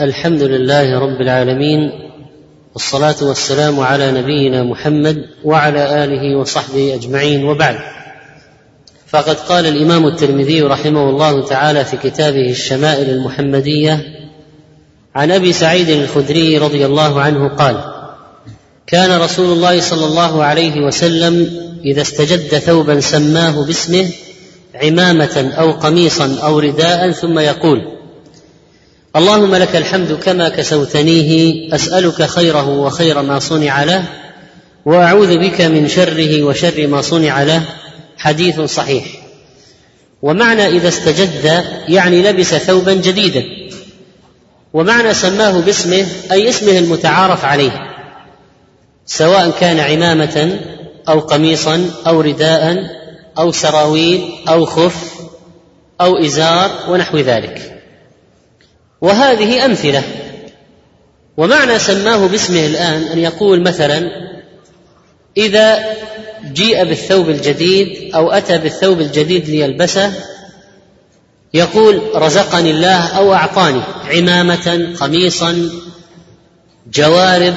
[0.00, 1.90] الحمد لله رب العالمين
[2.74, 7.76] والصلاة والسلام على نبينا محمد وعلى آله وصحبه أجمعين وبعد.
[9.06, 14.00] فقد قال الإمام الترمذي رحمه الله تعالى في كتابه الشمائل المحمدية
[15.14, 17.76] عن أبي سعيد الخدري رضي الله عنه قال
[18.86, 21.50] كان رسول الله صلى الله عليه وسلم
[21.84, 24.10] إذا استجد ثوبا سماه باسمه
[24.74, 27.99] عمامة أو قميصا أو رداء ثم يقول
[29.16, 34.04] اللهم لك الحمد كما كسوتنيه أسألك خيره وخير ما صنع له
[34.84, 37.62] وأعوذ بك من شره وشر ما صنع له
[38.18, 39.04] حديث صحيح.
[40.22, 43.44] ومعنى إذا استجد يعني لبس ثوبا جديدا.
[44.72, 47.72] ومعنى سماه باسمه أي اسمه المتعارف عليه.
[49.06, 50.60] سواء كان عمامة
[51.08, 52.86] أو قميصا أو رداء
[53.38, 55.14] أو سراويل أو خف
[56.00, 57.69] أو إزار ونحو ذلك.
[59.00, 60.02] وهذه أمثلة.
[61.36, 64.10] ومعنى سماه باسمه الآن أن يقول مثلا
[65.36, 65.78] إذا
[66.52, 70.12] جيء بالثوب الجديد أو أتى بالثوب الجديد ليلبسه
[71.54, 75.70] يقول رزقني الله أو أعطاني عمامة قميصا
[76.92, 77.54] جوارب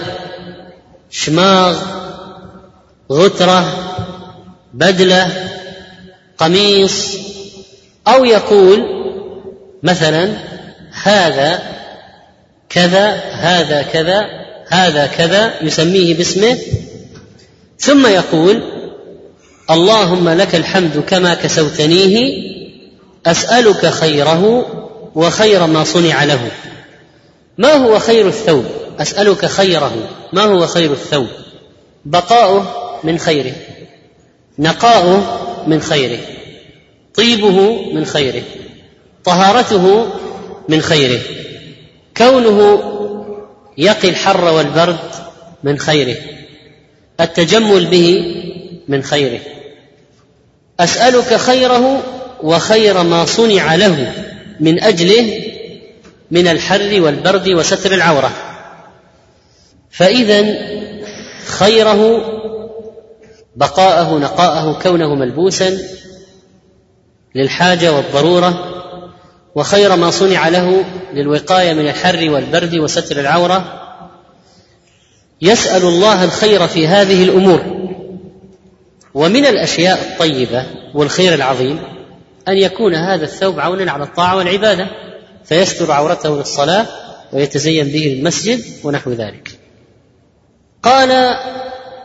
[1.12, 1.78] شماغ
[3.12, 3.66] غترة
[4.74, 5.50] بدلة
[6.38, 7.18] قميص
[8.08, 8.84] أو يقول
[9.84, 10.53] مثلا
[11.04, 11.64] هذا
[12.70, 14.26] كذا هذا كذا
[14.70, 16.58] هذا كذا يسميه باسمه.
[17.80, 18.64] ثم يقول
[19.72, 22.44] اللهم لك الحمد كما كسوتنيه
[23.26, 24.66] أسألك خيره
[25.16, 26.52] وخير ما صنع له.
[27.58, 28.66] ما هو خير الثوب؟
[29.00, 29.94] أسألك خيره.
[30.34, 31.28] ما هو خير الثوب؟
[32.06, 32.66] بقاؤه
[33.04, 33.54] من خيره.
[34.60, 36.20] نقاؤه من خيره.
[37.16, 38.44] طيبه من خيره.
[39.24, 40.08] طهارته
[40.70, 41.22] من خيره.
[42.18, 42.84] كونه
[43.78, 45.00] يقي الحر والبرد
[45.64, 46.16] من خيره.
[47.22, 48.36] التجمل به
[48.88, 49.40] من خيره.
[50.80, 52.04] أسألك خيره
[52.44, 54.14] وخير ما صنع له
[54.60, 55.40] من أجله
[56.32, 58.32] من الحر والبرد وستر العورة.
[59.92, 60.46] فاذا
[61.46, 62.22] خيره
[63.56, 65.78] بقاءه نقاءه كونه ملبوسا
[67.36, 68.70] للحاجة والضرورة
[69.56, 70.84] وخير ما صنع له
[71.14, 73.80] للوقاية من الحر والبرد وستر العورة.
[75.42, 77.84] يسأل الله الخير في هذه الأمور.
[79.14, 81.80] ومن الأشياء الطيبة والخير العظيم
[82.48, 84.88] أن يكون هذا الثوب عونا على الطاعة والعبادة
[85.46, 86.86] فيستر عورته للصلاة
[87.34, 89.60] ويتزين به المسجد ونحو ذلك.
[90.84, 91.38] قال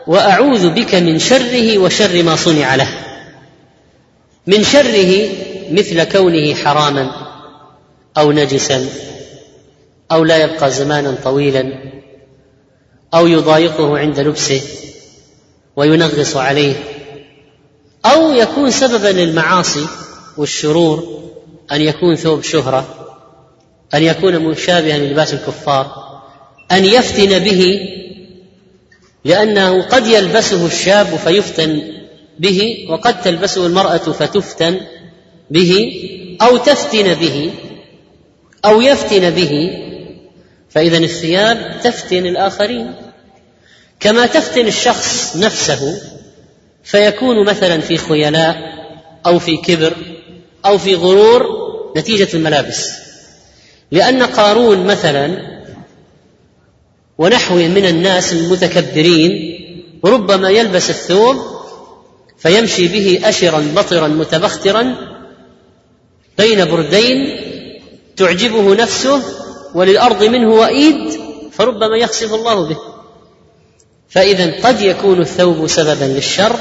[0.07, 2.89] وأعوذ بك من شره وشر ما صنع له.
[4.47, 5.29] من شره
[5.71, 7.28] مثل كونه حراما.
[8.19, 8.89] أو نجسا
[10.11, 11.73] أو لا يبقى زمانا طويلا
[13.13, 14.61] أو يضايقه عند لبسه
[15.75, 16.73] وينغص عليه
[18.05, 19.87] أو يكون سببا للمعاصي
[20.37, 21.19] والشرور
[21.71, 22.95] أن يكون ثوب شهرة
[23.93, 26.09] أن يكون مشابها للباس الكفار
[26.71, 27.79] أن يفتن به
[29.25, 31.81] لأنه قد يلبسه الشاب فيفتن
[32.39, 34.79] به وقد تلبسه المرأة فتفتن
[35.49, 35.93] به
[36.41, 37.51] أو تفتن به.
[38.65, 39.69] أو يفتن به
[40.69, 42.95] فإذا الثياب تفتن الآخرين.
[43.99, 46.01] كما تفتن الشخص نفسه
[46.83, 48.57] فيكون مثلا في خيلاء
[49.25, 49.93] أو في كبر
[50.65, 51.45] أو في غرور
[51.97, 52.91] نتيجة الملابس.
[53.91, 55.59] لأن قارون مثلا
[57.17, 59.59] ونحوه من الناس المتكبرين
[60.05, 61.37] ربما يلبس الثوب
[62.37, 64.95] فيمشي به اشرا بطرا متبخترا
[66.37, 67.48] بين بردين
[68.19, 69.21] تعجبه نفسه
[69.73, 71.21] وللأرض منه وئيد
[71.51, 72.77] فربما يخسف الله به.
[74.09, 76.55] فإذا قد يكون الثوب سببا للشر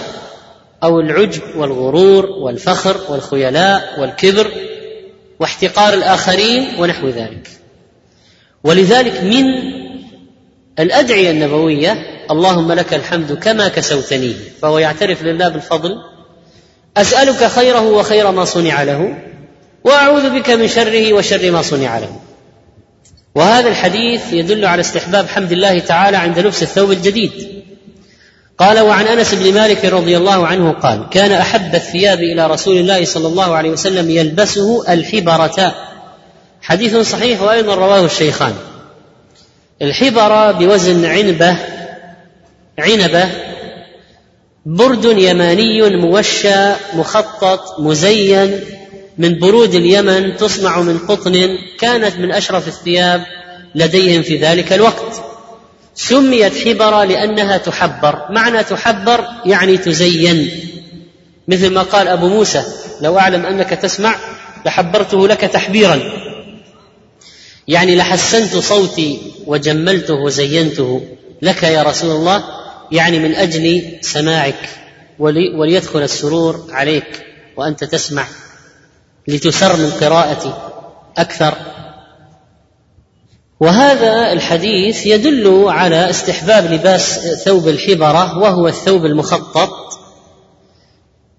[0.83, 4.51] أو العجب والغرور والفخر والخيلاء والكبر
[5.41, 7.49] واحتقار الآخرين ونحو ذلك.
[8.65, 9.45] ولذلك من
[10.79, 11.93] الأدعية النبوية
[12.31, 15.97] اللهم لك الحمد كما كسوتنيه فهو يعترف لله بالفضل
[16.97, 19.19] أسألك خيره وخير ما صنع له
[19.85, 22.21] وأعوذ بك من شره وشر ما صنع له.
[23.35, 27.63] وهذا الحديث يدل على استحباب حمد الله تعالى عند لبس الثوب الجديد.
[28.59, 33.05] قال وعن أنس بن مالك رضي الله عنه قال كان أحب الثياب إلى رسول الله
[33.05, 35.75] صلى الله عليه وسلم يلبسه الحبرة.
[36.63, 38.55] حديث صحيح وأيضا رواه الشيخان.
[39.83, 41.57] الحبرة بوزن عنبة
[42.79, 43.29] عنبة
[44.67, 48.61] برد يماني موشى مخطط مزين
[49.19, 53.27] من برود اليمن تصنع من قطن كانت من أشرف الثياب
[53.75, 55.23] لديهم في ذلك الوقت.
[55.95, 58.27] سميت حبر لأنها تحبر.
[58.31, 60.51] معنى تحبر يعني تزين.
[61.49, 62.63] مثل ما قال أبو موسى
[63.01, 64.17] لو أعلم أنك تسمع
[64.67, 66.01] لحبرته لك تحبيرا.
[67.69, 71.03] يعني لحسنت صوتي وجملته وزينته
[71.43, 72.45] لك يا رسول الله
[72.93, 74.69] يعني من أجل سماعك
[75.19, 77.27] ولي وليدخل السرور عليك
[77.57, 78.25] وأنت تسمع.
[79.29, 80.53] لتسر من قراءتي
[81.19, 81.55] أكثر.
[83.61, 89.71] وهذا الحديث يدل على استحباب لباس ثوب الحبرة وهو الثوب المخطط.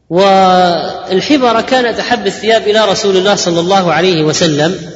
[0.10, 4.92] والحبرة كانت أحب الثياب إلى رسول الله صلى الله عليه وسلم.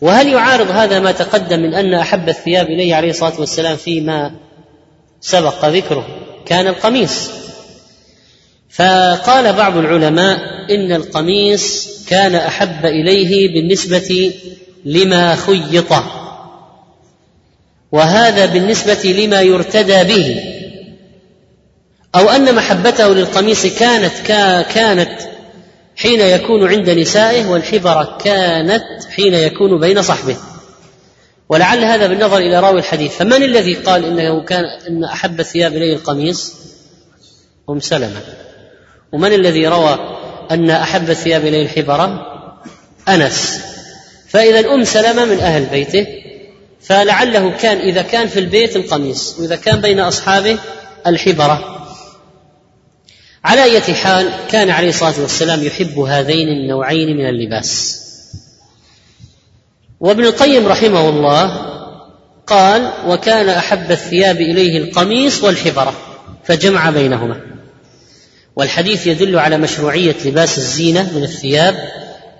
[0.00, 4.30] وهل يعارض هذا ما تقدم من أن أحب الثياب إليه عليه الصلاة والسلام فيما
[5.20, 6.06] سبق ذكره؟
[6.46, 7.41] كان القميص.
[8.72, 10.38] فقال بعض العلماء
[10.70, 14.34] إن القميص كان أحب إليه بالنسبة
[14.84, 15.92] لما خيط.
[17.92, 20.36] وهذا بالنسبة لما يرتدى به.
[22.14, 24.12] أو أن محبته للقميص كانت
[24.74, 25.20] كانت
[25.96, 30.36] حين يكون عند نسائه والحبره كانت حين يكون بين صحبه.
[31.48, 33.16] ولعل هذا بالنظر إلى راوي الحديث.
[33.16, 36.54] فمن الذي قال إنه كان إن أحب الثياب إليه القميص؟
[37.70, 38.20] أم سلمة.
[39.12, 39.98] ومن الذي روى
[40.50, 42.26] أن أحب الثياب إليه الحبره
[43.08, 43.60] أنس.
[44.28, 46.06] فإذا أم سلمة من أهل بيته
[46.80, 50.58] فلعله كان إذا كان في البيت القميص وإذا كان بين أصحابه
[51.06, 51.88] الحبره
[53.44, 57.98] على أية حال كان عليه الصلاة والسلام يحب هذين النوعين من اللباس.
[60.00, 61.72] وابن القيم رحمه الله
[62.46, 65.94] قال وكان أحب الثياب إليه القميص والحبرة
[66.44, 67.51] فجمع بينهما.
[68.56, 71.74] والحديث يدل على مشروعية لباس الزينة من الثياب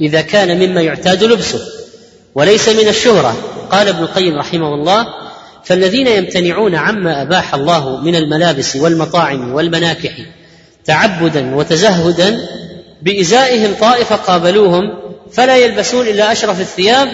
[0.01, 1.61] إذا كان مما يعتاد لبسه
[2.35, 3.37] وليس من الشهرة.
[3.71, 5.07] قال ابن القيم رحمه الله
[5.65, 10.13] فالذين يمتنعون عما أباح الله من الملابس والمطاعم والمناكح
[10.85, 12.49] تعبدا وتزهدا
[13.03, 14.83] بإزائهم طائفة قابلوهم
[15.33, 17.09] فلا يلبسون إلا أشرف الثياب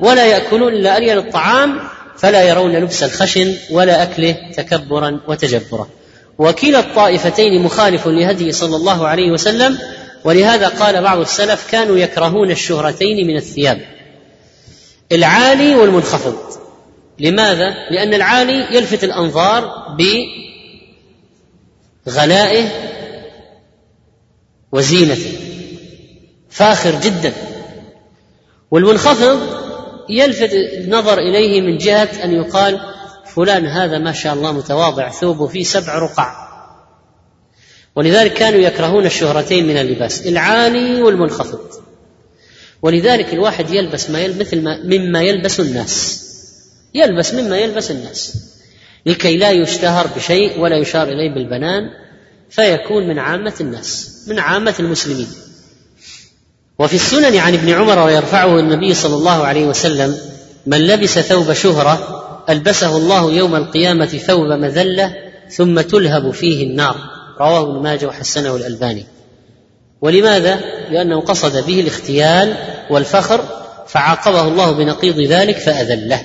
[0.00, 1.80] ولا يأكلون إلا ألين الطعام
[2.18, 5.88] فلا يرون لبس الخشن ولا أكله تكبرا وتجبرا.
[6.38, 9.78] وكلا الطائفتين مخالف لهدي صلى الله عليه وسلم
[10.24, 13.80] ولهذا قال بعض السلف كانوا يكرهون الشهرتين من الثياب.
[15.12, 16.36] العالي والمنخفض.
[17.18, 19.96] لماذا؟ لأن العالي يلفت الأنظار
[22.06, 22.68] بغلائه
[24.72, 25.32] وزينته.
[26.50, 27.32] فاخر جدا.
[28.70, 29.40] والمنخفض
[30.08, 32.80] يلفت النظر إليه من جهة أن يقال
[33.36, 36.48] فلان هذا ما شاء الله متواضع ثوبه فيه سبع رقع.
[37.96, 41.60] ولذلك كانوا يكرهون الشهرتين من اللباس العالي والمنخفض.
[42.82, 46.22] ولذلك الواحد يلبس ما يلبس مثل ما مما يلبس الناس.
[46.94, 48.36] يلبس مما يلبس الناس.
[49.06, 51.90] لكي لا يشتهر بشيء ولا يشار إليه بالبنان
[52.50, 55.28] فيكون من عامة الناس من عامة المسلمين.
[56.78, 60.18] وفي السنن عن ابن عمر ويرفعه النبي صلى الله عليه وسلم
[60.66, 65.14] من لبس ثوب شهرة ألبسه الله يوم القيامة ثوب مذلة
[65.50, 66.96] ثم تلهب فيه النار.
[67.40, 69.06] رواه ابن ماجه وحسنه الألباني.
[70.00, 70.60] ولماذا؟
[70.90, 72.54] لأنه قصد به الاختيال
[72.90, 73.40] والفخر
[73.86, 76.22] فعاقبه الله بنقيض ذلك فأذله.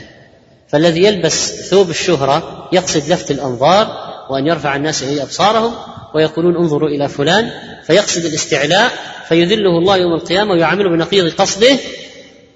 [0.68, 5.74] فالذي يلبس ثوب الشهرة يقصد لفت الأنظار وأن يرفع الناس إليه أبصارهم
[6.16, 7.52] ويقولون انظروا إلى فلان
[7.83, 8.92] فيقصد الاستعلاء
[9.28, 11.78] فيذله الله يوم القيامة ويعامله بنقيض قصده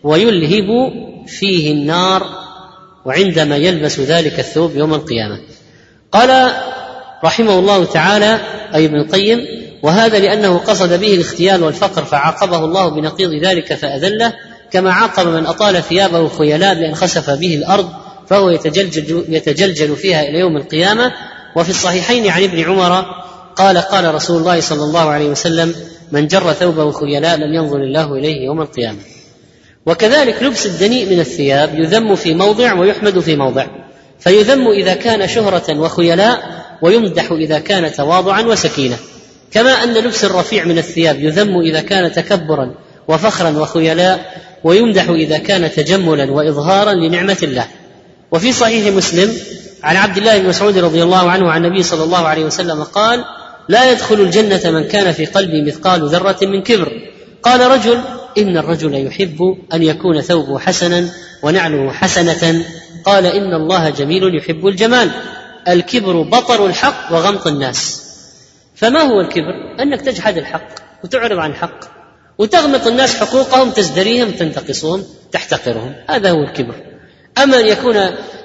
[0.03, 0.68] ويلهب
[1.27, 2.50] فيه النار.
[3.05, 5.39] وعندما يلبس ذلك الثوب يوم القيامة.
[6.12, 6.51] قال
[7.24, 8.39] رحمه الله تعالى
[8.75, 9.39] أي ابن القيم
[9.84, 14.34] وهذا لأنه قصد به الاختيال والفقر فعاقبه الله بنقيض ذلك فأذله
[14.72, 17.89] كما عاقب من أطال ثيابه خيلاء بأن خسف به الأرض
[18.27, 21.13] فهو يتجلجل, يتجلجل فيها إلى يوم القيامة.
[21.55, 23.05] وفي الصحيحين عن ابن عمر
[23.55, 25.75] قال قال رسول الله صلى الله عليه وسلم
[26.12, 29.00] من جر ثوبه خيلاء لم ينظر الله إليه يوم القيامة.
[29.86, 33.68] وكذلك لبس الدنيء من الثياب يذم في موضع ويحمد في موضع
[34.20, 38.98] فيذم إذا كان شهرة وخيلاء ويمدح إذا كان تواضعا وسكينة.
[39.52, 42.76] كما أن لبس الرفيع من الثياب يذم إذا كان تكبرا
[43.08, 44.34] وفخرا وخيلاء
[44.64, 47.66] ويمدح إذا كان تجملا وإظهارا لنعمة الله.
[48.32, 49.34] وفي صحيح مسلم
[49.84, 53.26] عن عبد الله بن مسعود رضي الله عنه عن النبي صلى الله عليه وسلم قال
[53.70, 56.92] لا يدخل الجنة من كان في قلبه مثقال ذرة من كبر.
[57.44, 58.00] قال رجل
[58.38, 61.10] إن الرجل يحب أن يكون ثوبه حسنا
[61.44, 62.66] ونعله حسنة.
[63.06, 65.12] قال إن الله جميل يحب الجمال.
[65.68, 68.02] الكبر بطر الحق وغمط الناس.
[68.76, 70.68] فما هو الكبر؟ أنك تجحد الحق
[71.04, 71.80] وتعرض عن الحق
[72.38, 75.96] وتغمط الناس حقوقهم تزدريهم تنتقصهم تحتقرهم.
[76.10, 76.76] هذا هو الكبر.
[77.38, 77.98] أما أن يكون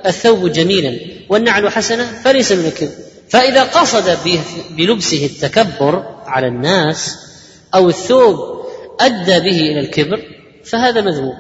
[0.07, 2.93] الثوب جميلا والنعل حسنة فليس من الكبر.
[3.29, 4.19] فإذا قصد
[4.71, 7.19] بلبسه التكبر على الناس
[7.75, 8.56] أو الثوب
[9.01, 10.21] أدى به إلى الكبر
[10.65, 11.35] فهذا مذموم.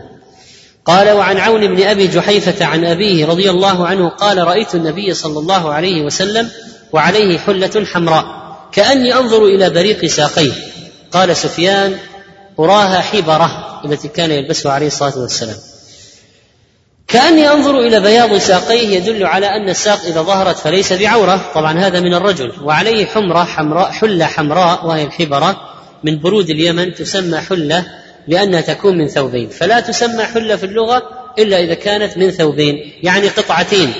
[0.84, 5.38] قال وعن عون بن أبي جحيفة عن أبيه رضي الله عنه قال رأيت النبي صلى
[5.38, 6.50] الله عليه وسلم
[6.92, 8.24] وعليه حلة حمراء
[8.72, 10.52] كأني أنظر إلى بريق ساقيه.
[11.12, 11.96] قال سفيان
[12.58, 15.56] أراها حبرة التي كان يلبسها عليه الصلاة والسلام.
[17.08, 21.40] كأني أنظر إلى بياض ساقيه يدل على أن الساق إذا ظهرت فليس بعورة.
[21.54, 22.52] طبعا هذا من الرجل.
[22.62, 25.75] وعليه حمرة حمراء حلة حمراء وهي الحبرة.
[26.04, 27.86] من برود اليمن تسمى حلة
[28.28, 31.02] لأنها تكون من ثوبين فلا تسمى حلة في اللغة
[31.38, 33.92] إلا إذا كانت من ثوبين يعني قطعتين.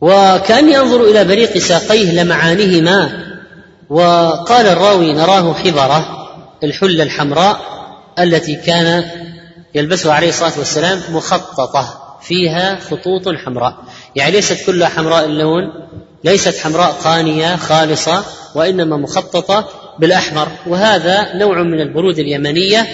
[0.00, 3.26] وكأني أنظر إلى بريق ساقيه لمعانهما.
[3.90, 6.06] وقال الراوي نراه حبرة
[6.64, 7.60] الحلة الحمراء
[8.18, 9.04] التي كان
[9.74, 13.76] يلبسها عليه الصلاة والسلام مخططة فيها خطوط حمراء.
[14.16, 15.62] يعني ليست كلها حمراء اللون
[16.24, 22.86] ليست حمراء قانية خالصة وإنما مخططة بالأحمر وهذا نوع من البرود اليمنية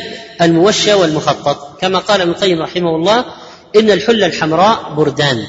[0.42, 1.80] الموشى والمخطط.
[1.80, 3.24] كما قال ابن القيم رحمه الله
[3.76, 5.42] إن الحلة الحمراء بردان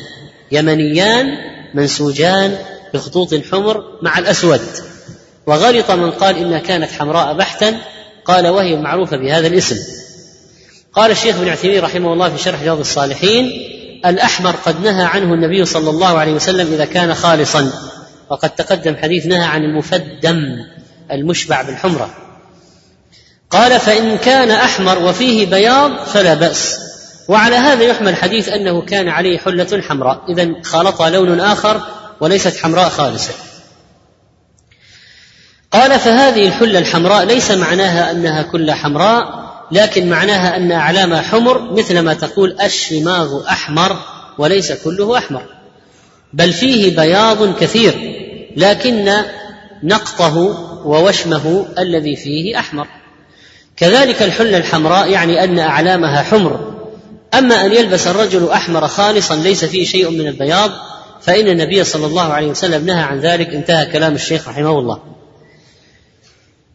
[0.51, 1.25] يمنيان
[1.73, 2.57] منسوجان
[2.93, 4.61] بخطوط حمر مع الأسود.
[5.47, 7.77] وغلط من قال إنها كانت حمراء بحتا
[8.25, 9.75] قال وهي معروفة بهذا الاسم.
[10.93, 13.51] قال الشيخ ابن عثيمين رحمه الله في شرح رياض الصالحين
[14.05, 17.71] الأحمر قد نهى عنه النبي صلى الله عليه وسلم إذا كان خالصا.
[18.29, 20.57] وقد تقدم حديث نهى عن المفدم.
[21.13, 22.09] المشبع بالحمرة.
[23.49, 26.79] قال فإن كان أحمر وفيه بياض فلا بأس.
[27.27, 30.23] وعلى هذا يحمل حديث أنه كان عليه حلة حمراء.
[30.29, 31.81] إذا خالطها لون آخر
[32.19, 33.33] وليست حمراء خالصة.
[35.71, 41.99] قال فهذه الحلة الحمراء ليس معناها أنها كلها حمراء لكن معناها أن أعلامها حمر مثل
[41.99, 43.97] ما تقول الشماغ أحمر
[44.37, 45.43] وليس كله أحمر.
[46.33, 47.93] بل فيه بياض كثير
[48.57, 49.23] لكن
[49.83, 50.37] نقطه
[50.85, 52.87] ووشمه الذي فيه أحمر.
[53.77, 56.73] كذلك الحله الحمراء يعني أن أعلامها حمر.
[57.33, 60.71] أما أن يلبس الرجل أحمر خالصا ليس فيه شيء من البياض
[61.21, 64.99] فإن النبي صلى الله عليه وسلم نهى عن ذلك انتهى كلام الشيخ رحمه الله.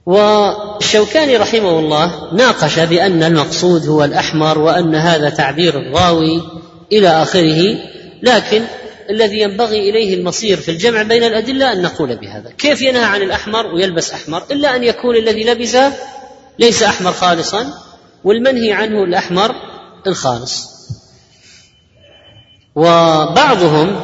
[0.08, 6.42] والشوكاني رحمه الله ناقش بأن المقصود هو الأحمر وأن هذا تعبير الراوي
[6.92, 7.78] إلى آخره
[8.22, 8.62] لكن
[9.10, 13.66] الذي ينبغي إليه المصير في الجمع بين الأدلة أن نقول بهذا، كيف ينهى عن الأحمر
[13.66, 15.92] ويلبس أحمر؟ إلا أن يكون الذي لبسه
[16.58, 17.72] ليس أحمر خالصا
[18.24, 19.54] والمنهي عنه الأحمر
[20.06, 20.68] الخالص.
[22.74, 24.00] وبعضهم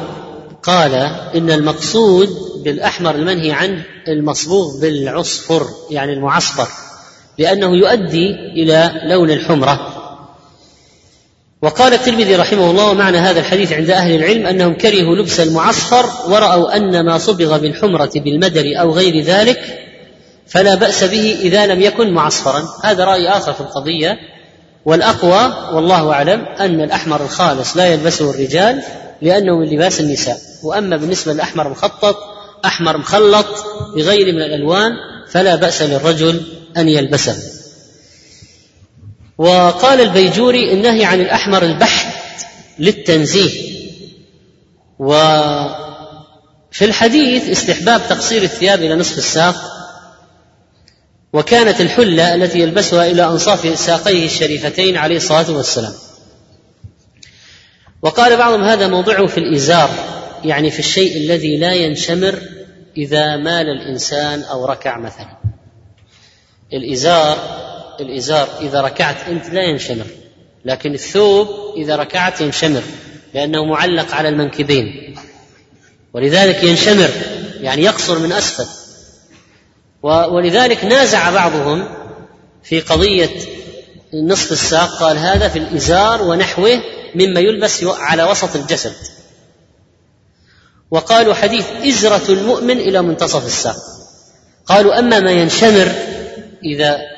[0.63, 0.93] قال
[1.35, 2.29] إن المقصود
[2.63, 6.67] بالأحمر المنهي عنه المصبوغ بالعصفر يعني المعصفر
[7.37, 9.94] لأنه يؤدي إلى لون الحمرة.
[11.65, 16.75] وقال الترمذي رحمه الله ومعنى هذا الحديث عند أهل العلم أنهم كرهوا لبس المعصفر ورأوا
[16.75, 19.59] أن ما صبغ بالحمرة بالمدر أو غير ذلك
[20.47, 22.63] فلا بأس به إذا لم يكن معصفرا.
[22.83, 24.17] هذا رأي آخر في القضية.
[24.85, 28.81] والأقوى والله أعلم أن الأحمر الخالص لا يلبسه الرجال
[29.21, 30.37] لأنه من لباس النساء.
[30.63, 32.17] وأما بالنسبة للأحمر المخطط
[32.65, 33.47] أحمر مخلط
[33.95, 34.91] بغير من الألوان
[35.31, 36.41] فلا بأس للرجل
[36.77, 37.54] أن يلبسه.
[39.37, 42.45] وقال البيجوري النهي عن الأحمر البحت
[42.79, 43.75] للتنزيه.
[44.99, 49.55] وفي الحديث استحباب تقصير الثياب إلى نصف الساق
[51.33, 55.93] وكانت الحلة التي يلبسها إلى أنصاف ساقيه الشريفتين عليه الصلاة والسلام.
[58.01, 59.89] وقال بعضهم هذا موضعه في الإزار
[60.43, 62.39] يعني في الشيء الذي لا ينشمر
[62.97, 65.37] إذا مال الإنسان أو ركع مثلا.
[66.73, 67.65] الإزار
[68.01, 70.05] الإزار إذا ركعت أنت لا ينشمر
[70.65, 71.47] لكن الثوب
[71.77, 72.81] إذا ركعت ينشمر
[73.33, 75.15] لأنه معلق على المنكبين.
[76.13, 77.09] ولذلك ينشمر
[77.61, 78.65] يعني يقصر من أسفل.
[80.03, 81.87] ولذلك نازع بعضهم
[82.63, 83.29] في قضية
[84.13, 86.81] نصف الساق قال هذا في الإزار ونحوه
[87.15, 88.93] مما يلبس على وسط الجسد.
[90.91, 93.75] وقالوا حديث إزرة المؤمن إلى منتصف الساق.
[94.65, 95.91] قالوا أما ما ينشمر
[96.63, 97.14] إذا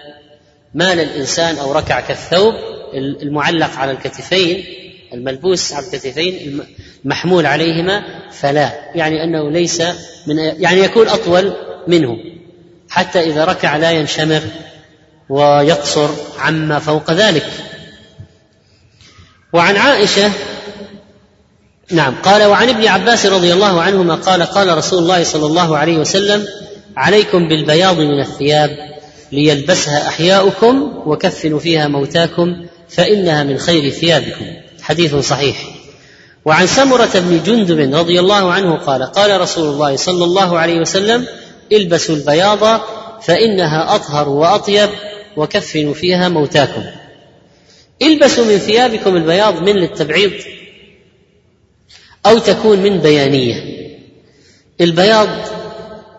[0.74, 2.54] مال الإنسان أو ركع كالثوب
[2.94, 4.66] المعلق على الكتفين
[5.14, 6.64] الملبوس على الكتفين
[7.06, 8.72] المحمول عليهما فلا.
[8.96, 9.82] يعني أنه ليس
[10.28, 11.54] من يعني يكون أطول
[11.88, 12.18] منه.
[12.90, 14.42] حتى إذا ركع لا ينشمر
[15.30, 16.10] ويقصر
[16.40, 17.46] عما فوق ذلك.
[19.54, 20.32] وعن عائشة
[21.92, 25.98] نعم قال وعن ابن عباس رضي الله عنهما قال قال رسول الله صلى الله عليه
[25.98, 26.48] وسلم
[26.98, 28.97] عليكم بالبياض من الثياب.
[29.32, 34.46] ليلبسها أحياؤكم وكفنوا فيها موتاكم فإنها من خير ثيابكم.
[34.82, 35.58] حديث صحيح.
[36.46, 41.28] وعن سمرة بن جندب رضي الله عنه قال قال رسول الله صلى الله عليه وسلم
[41.72, 42.82] البسوا البياض
[43.22, 44.90] فإنها أطهر وأطيب
[45.38, 46.84] وكفنوا فيها موتاكم.
[48.02, 50.32] البسوا من ثيابكم البياض من للتبعيض
[52.26, 53.78] أو تكون من بيانية.
[54.82, 55.30] البياض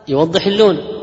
[0.09, 0.98] يوضح اللون.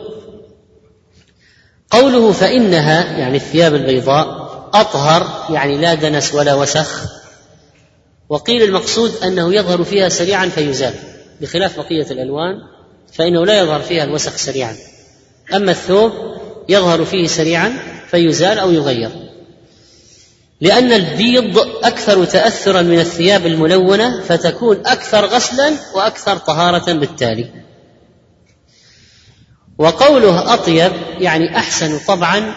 [1.89, 7.01] قوله فإنها يعني الثياب البيضاء أطهر يعني لا دنس ولا وسخ.
[8.29, 10.93] وقيل المقصود أنه يظهر فيها سريعا فيزال
[11.41, 12.55] بخلاف بقية الألوان
[13.13, 14.75] فإنه لا يظهر فيها الوسخ سريعا.
[15.53, 16.11] أما الثوب
[16.69, 17.77] يظهر فيه سريعا
[18.11, 19.09] فيزال أو يغير.
[20.61, 27.64] لأن البيض أكثر تأثرا من الثياب الملونة فتكون أكثر غسلا وأكثر طهارة بالتالي.
[29.77, 32.53] وقوله أطيب يعني أحسن طبعا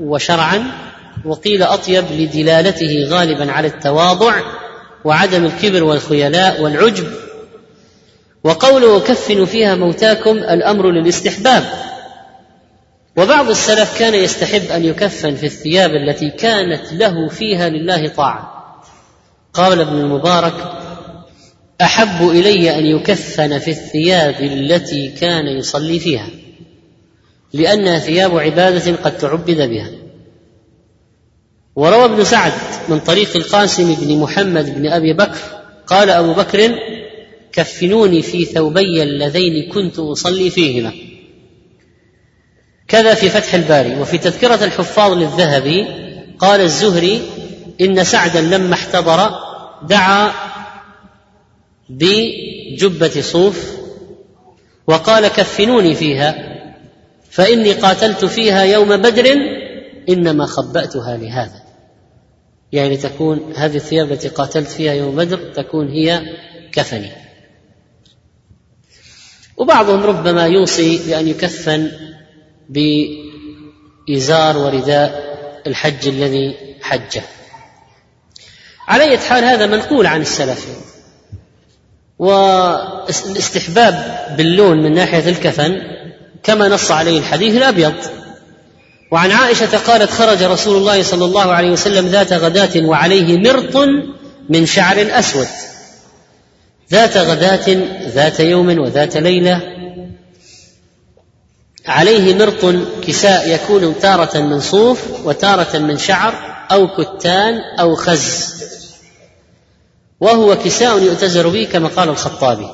[0.00, 0.72] وشرعا
[1.24, 4.34] وقيل أطيب لدلالته غالبا على التواضع
[5.04, 7.06] وعدم الكبر والخيلاء والعجب.
[8.44, 11.64] وقوله كفنوا فيها موتاكم الأمر للاستحباب.
[13.16, 18.52] وبعض السلف كان يستحب أن يكفن في الثياب التي كانت له فيها لله طاعة.
[19.54, 20.54] قال ابن المبارك
[21.82, 26.41] أحب إلي أن يكفن في الثياب التي كان يصلي فيها.
[27.52, 29.90] لأنها ثياب عبادة قد تعبد بها.
[31.76, 32.52] وروى ابن سعد
[32.88, 35.38] من طريق القاسم بن محمد بن أبي بكر
[35.86, 36.78] قال أبو بكر
[37.52, 40.92] كفنوني في ثوبي اللذين كنت أصلي فيهما.
[42.88, 44.00] كذا في فتح الباري.
[44.00, 45.86] وفي تذكرة الحفاظ للذهبي
[46.38, 47.22] قال الزهري
[47.80, 49.30] إن سعدا لما احتضر
[49.82, 50.32] دعا
[51.88, 53.72] بجبة صوف
[54.86, 56.51] وقال كفنوني فيها.
[57.32, 59.26] فإني قاتلت فيها يوم بدر
[60.08, 61.62] إنما خبأتها لهذا.
[62.72, 66.22] يعني تكون هذه الثياب التي قاتلت فيها يوم بدر تكون هي
[66.72, 67.10] كفني.
[69.56, 71.90] وبعضهم ربما يوصي بأن يكفن
[72.68, 75.32] بإزار ورداء
[75.66, 77.22] الحج الذي حجه.
[78.88, 80.66] على حال هذا منقول عن السلف.
[82.18, 83.94] والاستحباب
[84.36, 86.01] باللون من ناحية الكفن
[86.42, 87.94] كما نص عليه الحديث الأبيض.
[89.12, 93.88] وعن عائشة قالت خرج رسول الله صلى الله عليه وسلم ذات غداة وعليه مرط
[94.48, 95.46] من شعر أسود.
[96.90, 97.76] ذات غداة
[98.08, 99.60] ذات يوم وذات ليلة.
[101.86, 102.76] عليه مرط
[103.06, 106.34] كساء يكون تارة من صوف وتارة من شعر
[106.72, 108.52] أو كتان أو خز.
[110.20, 112.68] وهو كساء يؤتزر به كما قال الخطابي.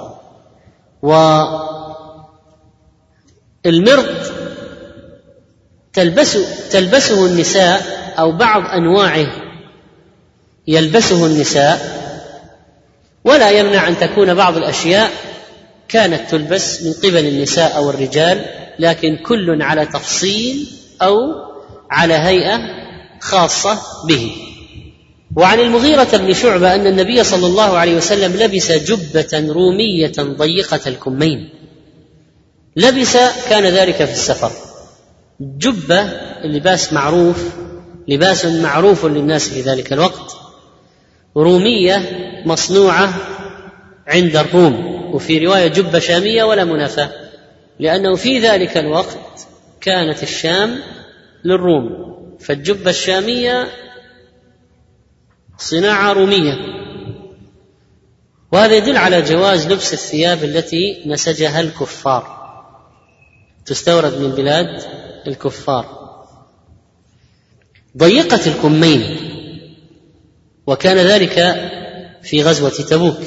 [3.68, 4.32] والمرط
[5.92, 7.82] تلبسه تلبسه النساء
[8.18, 9.26] أو بعض أنواعه.
[10.68, 11.98] يلبسه النساء
[13.24, 15.10] ولا يمنع أن تكون بعض الأشياء
[15.88, 18.44] كانت تلبس من قبل النساء أو الرجال
[18.78, 20.66] لكن كل على تفصيل
[21.02, 21.18] أو
[21.90, 22.60] على هيئة
[23.20, 24.32] خاصة به.
[25.36, 31.57] وعن المغيرة بن شعبة أن النبي صلى الله عليه وسلم لبس جبة رومية ضيقة الكمين.
[32.78, 33.16] لبس
[33.48, 34.52] كان ذلك في السفر.
[35.40, 36.00] جبة
[36.44, 37.44] اللباس معروف
[38.08, 40.36] لباس معروف للناس في ذلك الوقت.
[41.36, 42.02] رومية
[42.46, 43.14] مصنوعة
[44.06, 47.10] عند الروم وفي رواية جبة شامية ولا منافاة
[47.78, 49.46] لأنه في ذلك الوقت
[49.80, 50.78] كانت الشام
[51.44, 52.08] للروم.
[52.40, 53.68] فالجبة الشامية
[55.58, 56.54] صناعة رومية.
[58.52, 62.37] وهذا يدل على جواز لبس الثياب التي نسجها الكفار.
[63.68, 64.82] تستورد من بلاد
[65.26, 65.98] الكفار.
[67.96, 69.16] ضيقة الكمين
[70.66, 71.34] وكان ذلك
[72.22, 73.18] في غزوة تبوك.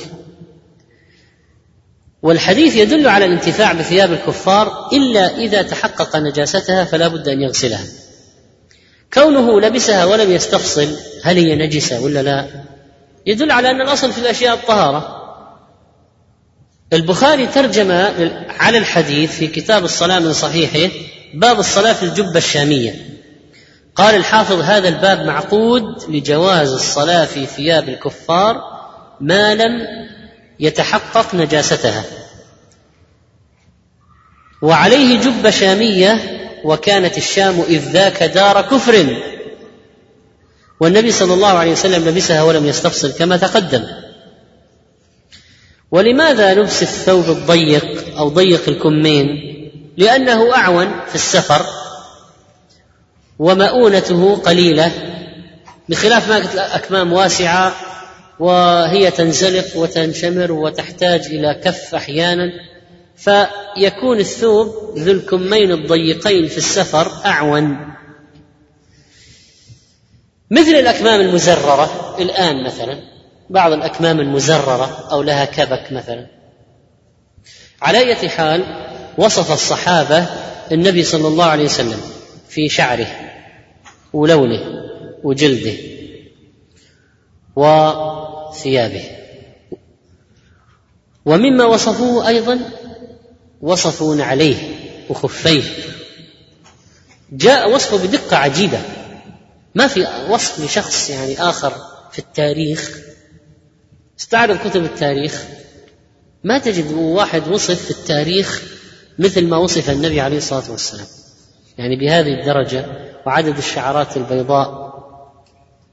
[2.22, 7.86] والحديث يدل على الانتفاع بثياب الكفار إلا إذا تحقق نجاستها فلا بد أن يغسلها.
[9.14, 10.88] كونه لبسها ولم يستفصل
[11.24, 12.48] هل هي نجسة ولا لا؟
[13.26, 15.21] يدل على أن الأصل في الأشياء الطهارة.
[16.94, 17.92] البخاري ترجم
[18.60, 20.94] على الحديث في كتاب الصلاة من صحيحه
[21.34, 22.96] باب الصلاة في الجبة الشامية.
[23.96, 28.62] قال الحافظ هذا الباب معقود لجواز الصلاة في ثياب الكفار
[29.22, 29.88] ما لم
[30.60, 32.04] يتحقق نجاستها.
[34.62, 39.18] وعليه جبة شامية وكانت الشام إذ ذاك دار كفر.
[40.80, 44.01] والنبي صلى الله عليه وسلم لبسها ولم يستفصل كما تقدم.
[45.92, 49.28] ولماذا لبس الثوب الضيق أو ضيق الكمين؟
[49.98, 51.66] لأنه أعون في السفر
[53.40, 54.92] ومؤونته قليلة
[55.90, 57.76] بخلاف ما قلت أكمام واسعة
[58.40, 62.52] وهي تنزلق وتنشمر وتحتاج إلى كف أحيانا
[63.16, 67.78] فيكون الثوب ذو الكمين الضيقين في السفر أعون.
[70.52, 73.11] مثل الأكمام المزررة الآن مثلا
[73.52, 76.28] بعض الأكمام المزررة أو لها كبك مثلا.
[77.82, 78.64] على اية حال
[79.18, 80.26] وصف الصحابة
[80.72, 82.02] النبي صلى الله عليه وسلم
[82.50, 83.08] في شعره
[84.14, 84.60] ولونه
[85.24, 85.74] وجلده
[87.56, 89.04] وثيابه.
[91.26, 92.60] ومما وصفوه أيضا
[93.62, 94.56] وصفوا نعليه
[95.10, 95.64] وخفيه.
[97.32, 98.82] جاء وصفه بدقة عجيبة.
[99.76, 101.74] ما في وصف لشخص يعني آخر
[102.12, 103.11] في التاريخ
[104.22, 105.44] استعرض كتب التاريخ.
[106.44, 108.62] ما تجد واحد وصف في التاريخ
[109.20, 111.06] مثل ما وصف النبي عليه الصلاة والسلام.
[111.78, 112.86] يعني بهذه الدرجة
[113.26, 114.92] وعدد الشعرات البيضاء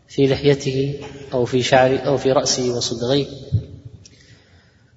[0.08, 1.00] في لحيته
[1.32, 3.26] أو في شعره أو في رأسه وصدغيه.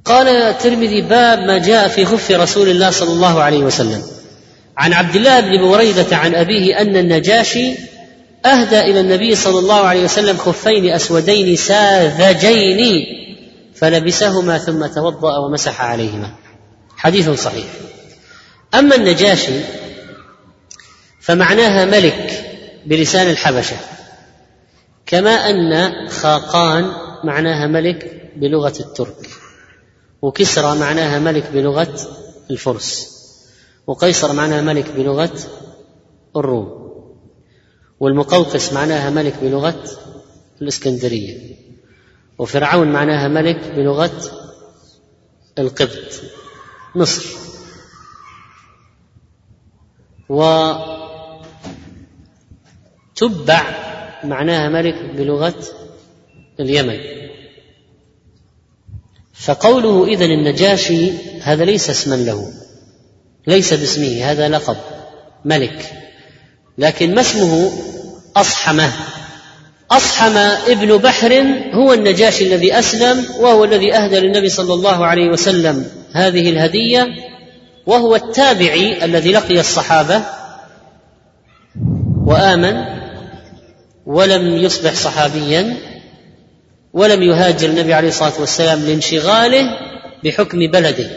[0.05, 4.01] قال الترمذي باب ما جاء في خف رسول الله صلى الله عليه وسلم.
[4.77, 7.90] عن عبد الله بن بريدة عن أبيه أن النجاشي
[8.45, 13.06] أهدى إلى النبي صلى الله عليه وسلم خفين أسودين ساذجين
[13.75, 16.30] فلبسهما ثم توضأ ومسح عليهما.
[16.97, 17.65] حديث صحيح.
[18.75, 19.60] أما النجاشي
[21.21, 22.45] فمعناها ملك
[22.86, 23.75] بلسان الحبشة
[25.06, 26.91] كما أن خاقان
[27.23, 29.30] معناها ملك بلغة الترك
[30.21, 31.99] وكسرى معناها ملك بلغة
[32.51, 33.12] الفرس
[33.88, 35.39] وقيصر معناها ملك بلغة
[36.36, 36.80] الروم.
[38.01, 39.83] والمقوقس معناها ملك بلغة
[40.61, 41.55] الإسكندرية
[42.37, 44.21] وفرعون معناها ملك بلغة
[45.59, 46.21] القبط
[46.95, 47.25] مصر.
[50.29, 50.63] وتبع
[54.23, 55.63] معناها ملك بلغة
[56.59, 56.99] اليمن.
[59.33, 61.11] فقوله إذن النجاشي
[61.41, 62.53] هذا ليس اسما له
[63.47, 64.77] ليس باسمه هذا لقب
[65.45, 66.11] ملك.
[66.77, 67.71] لكن ما اسمه
[68.36, 68.91] أصحمة.
[69.91, 75.86] أصحم ابن بحر هو النجاشي الذي أسلم وهو الذي أهدى للنبي صلى الله عليه وسلم
[76.13, 77.07] هذه الهدية
[77.86, 80.21] وهو التابعي الذي لقي الصحابة
[82.25, 82.86] وآمن
[84.05, 85.77] ولم يصبح صحابيا
[86.93, 89.65] ولم يهاجر النبي عليه الصلاة والسلام لانشغاله
[90.23, 91.10] بحكم بلده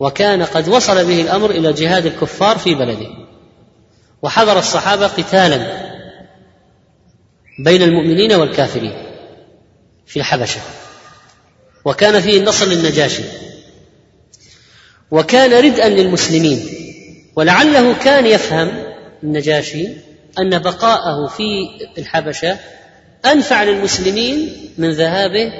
[0.00, 3.06] وكان قد وصل به الأمر إلى جهاد الكفار في بلده.
[4.22, 5.90] وحضر الصحابة قتالا
[7.64, 8.92] بين المؤمنين والكافرين
[10.06, 10.60] في الحبشه
[11.84, 13.22] وكان فيه النصر للنجاشي.
[15.10, 16.68] وكان ردءا للمسلمين.
[17.36, 18.84] ولعله كان يفهم
[19.22, 19.88] النجاشي
[20.38, 22.58] أن بقاءه في الحبشة
[23.26, 25.52] أنفع للمسلمين من ذهابه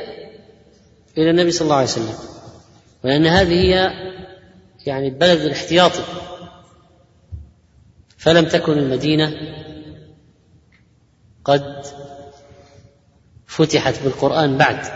[1.18, 2.14] إلى النبي صلى الله عليه وسلم.
[3.04, 3.90] ولان هذه هي
[4.86, 6.02] يعني البلد الاحتياطي
[8.20, 9.32] فلم تكن المدينة
[11.44, 11.86] قد
[13.46, 14.86] فتحت بالقرآن بعد.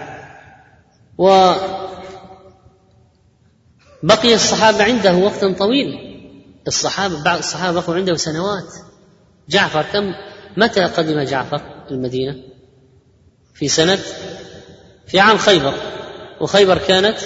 [1.18, 1.64] وبقي
[4.34, 5.98] الصحابة عنده وقتا طويلا.
[6.66, 8.74] الصحابة بعض الصحابة بقوا عنده سنوات.
[9.48, 10.14] جعفر كم؟
[10.56, 12.36] متى قدم جعفر المدينة؟
[13.54, 13.98] في سنة
[15.06, 15.74] في عام خيبر.
[16.40, 17.18] وخيبر كانت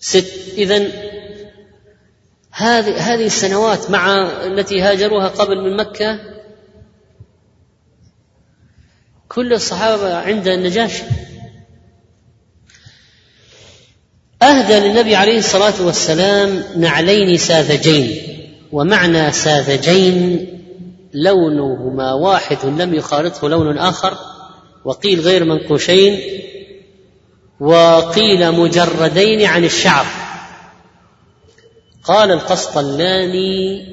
[0.00, 1.09] ست إذا
[2.60, 6.18] هذه هذه السنوات مع التي هاجروها قبل من مكة
[9.28, 11.02] كل الصحابة عند النجاشي
[14.42, 18.22] أهدى للنبي عليه الصلاة والسلام نعلين ساذجين
[18.72, 20.46] ومعنى ساذجين
[21.14, 24.18] لونهما واحد لم يخالطه لون آخر
[24.84, 26.20] وقيل غير منقوشين
[27.60, 30.06] وقيل مجردين عن الشعر.
[32.10, 33.86] قال القسطلاني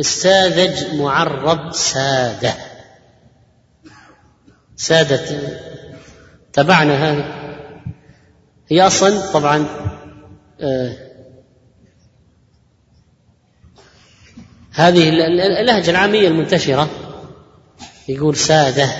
[0.00, 2.54] الساذج معرب سادة.
[4.76, 5.20] سادة
[6.52, 7.24] تبعنا هذه.
[8.68, 9.66] هي أصلا طبعا
[10.60, 10.96] آه
[14.72, 15.08] هذه
[15.60, 16.90] اللهجة العامية المنتشرة.
[18.08, 18.90] يقول سادة.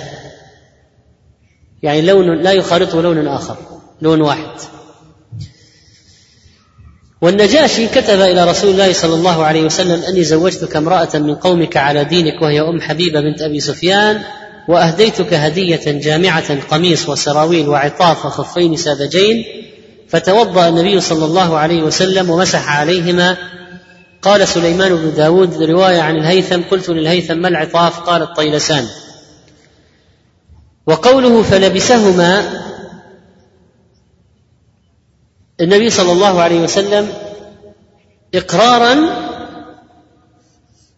[1.83, 3.57] يعني لون لا يخالطه لون آخر
[4.01, 4.80] لون واحد.
[7.21, 12.03] والنجاشي كتب إلى رسول الله صلى الله عليه وسلم أني زوجتك امرأة من قومك على
[12.03, 14.21] دينك وهي أم حبيبة بنت أبي سفيان
[14.67, 19.45] وأهديتك هدية جامعة قميص وسراويل وعطاف وخفين ساذجين.
[20.09, 23.37] فتوضأ النبي صلى الله عليه وسلم ومسح عليهما.
[24.21, 28.87] قال سليمان بن داود رواية عن الهيثم قلت للهيثم ما العطاف؟ قال الطيلسان.
[30.87, 32.43] وقوله فلبسهما
[35.61, 37.07] النبي صلى الله عليه وسلم
[38.35, 38.95] إقرارا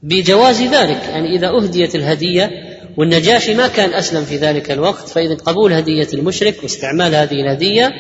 [0.03, 2.51] بجواز ذلك يعني إذا أهديت الهدية
[2.97, 7.91] والنجاشي ما كان أسلم في ذلك الوقت فإذا قبول هدية المشرك واستعمال هذه الهدية.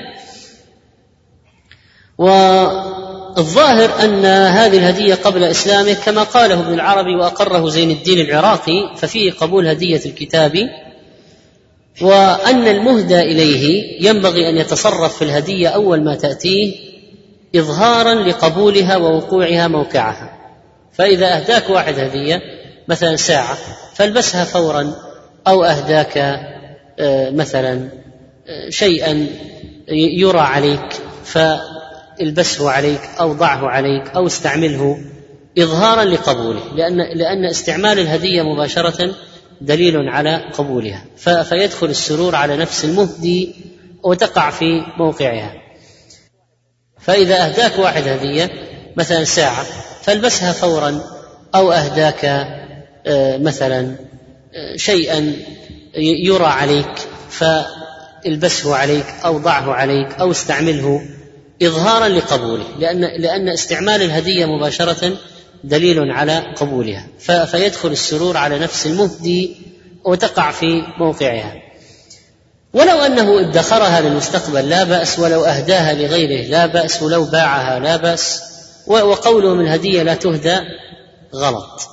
[2.17, 9.31] والظاهر أن هذه الهدية قبل إسلامه كما قاله ابن العربي وأقره زين الدين العراقي ففيه
[9.31, 10.69] قبول هدية الكتاب
[12.01, 16.75] وأن المهدى إليه ينبغي أن يتصرف في الهدية أول ما تأتيه
[17.55, 20.33] اظهارا لقبولها ووقوعها موقعها.
[20.93, 22.41] فإذا أهداك واحد هدية
[22.87, 23.57] مثلا ساعة
[23.93, 24.93] فالبسها فورا
[25.47, 26.17] أو أهداك
[26.99, 27.89] آه، مثلا
[28.47, 29.27] آه، شيئا
[29.91, 34.97] يرى عليك فالبسه عليك أو ضعه عليك أو استعمله
[35.59, 39.15] اظهارا لقبوله لأن لأن استعمال الهدية مباشرة
[39.63, 41.05] دليل على قبولها.
[41.43, 43.55] فيدخل السرور على نفس المهدي
[44.03, 45.53] وتقع في موقعها.
[46.99, 48.51] فإذا أهداك واحد هدية
[48.97, 49.65] مثلا ساعة
[50.01, 51.01] فالبسها فورا
[51.55, 52.25] أو أهداك
[53.05, 53.95] آه، مثلا
[54.53, 55.33] آه، شيئا
[55.95, 61.01] يرى عليك فالبسه عليك أو ضعه عليك أو استعمله
[61.63, 62.65] إظهارا لقبوله.
[62.79, 65.17] لأن لأن استعمال الهدية مباشرة
[65.63, 67.07] دليل على قبولها.
[67.45, 69.55] فيدخل السرور على نفس المهدي
[70.05, 71.53] وتقع في موقعها.
[72.73, 78.41] ولو أنه ادخرها للمستقبل لا بأس ولو أهداها لغيره لا بأس ولو باعها لا بأس.
[78.87, 80.59] وقوله من هديه لا تهدى
[81.35, 81.87] غلط.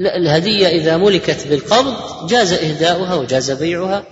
[0.00, 1.94] الهدية إذا ملكت بالقبض
[2.28, 4.04] جاز إهداؤها وجاز بيعها.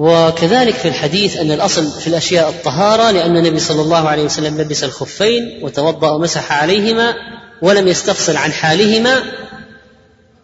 [0.00, 4.84] وكذلك في الحديث أن الأصل في الأشياء الطهارة لأن النبي صلى الله عليه وسلم لبس
[4.84, 7.14] الخفين وتوضأ ومسح عليهما
[7.62, 9.22] ولم يستفصل عن حالهما.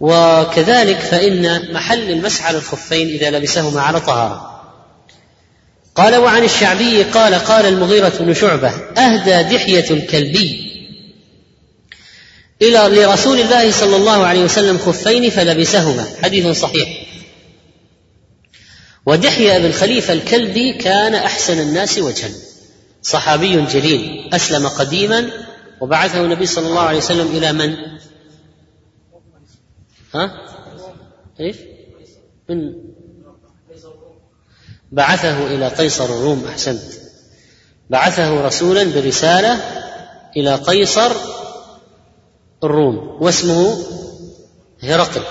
[0.00, 4.62] وكذلك فإن محل المسح على الخفين إذا لبسهما على طهارة.
[5.94, 10.72] قال وعن الشعبي قال قال المغيرة بن شعبة أهدى دحية الكلبي
[12.62, 16.06] إلى لرسول الله صلى الله عليه وسلم خفين فلبسهما.
[16.22, 17.15] حديث صحيح.
[19.06, 22.30] ودحية بن خليفة الكلبي كان أحسن الناس وجها
[23.02, 25.30] صحابي جليل أسلم قديما
[25.80, 27.76] وبعثه النبي صلى الله عليه وسلم إلى من؟
[30.14, 30.32] ها؟
[31.40, 31.56] إيش؟
[32.48, 32.72] من
[34.92, 36.82] بعثه إلى قيصر الروم أحسنت
[37.90, 39.60] بعثه رسولا برسالة
[40.36, 41.12] إلى قيصر
[42.64, 43.78] الروم واسمه
[44.82, 45.22] هرقل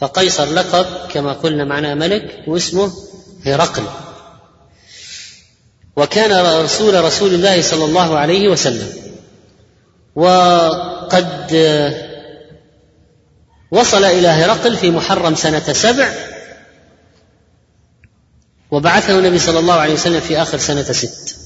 [0.00, 2.92] فقيصر لقب كما قلنا معناه ملك واسمه
[3.46, 3.84] هرقل.
[5.96, 8.92] وكان رسول رسول الله صلى الله عليه وسلم.
[10.16, 11.52] وقد
[13.70, 16.12] وصل إلى هرقل في محرم سنة سبع.
[18.70, 21.39] وبعثه النبي صلى الله عليه وسلم في آخر سنة ست.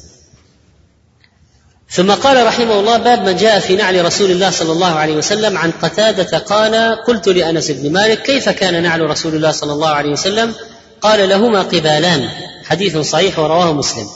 [1.91, 5.59] ثم قال رحمه الله باب من جاء في نعل رسول الله صلى الله عليه وسلم
[5.59, 10.11] عن قتادة قال قلت لأنس بن مالك كيف كان نعل رسول الله صلى الله عليه
[10.11, 10.55] وسلم؟
[11.01, 12.29] قال لهما قبالان
[12.65, 14.07] حديث صحيح ورواه مسلم.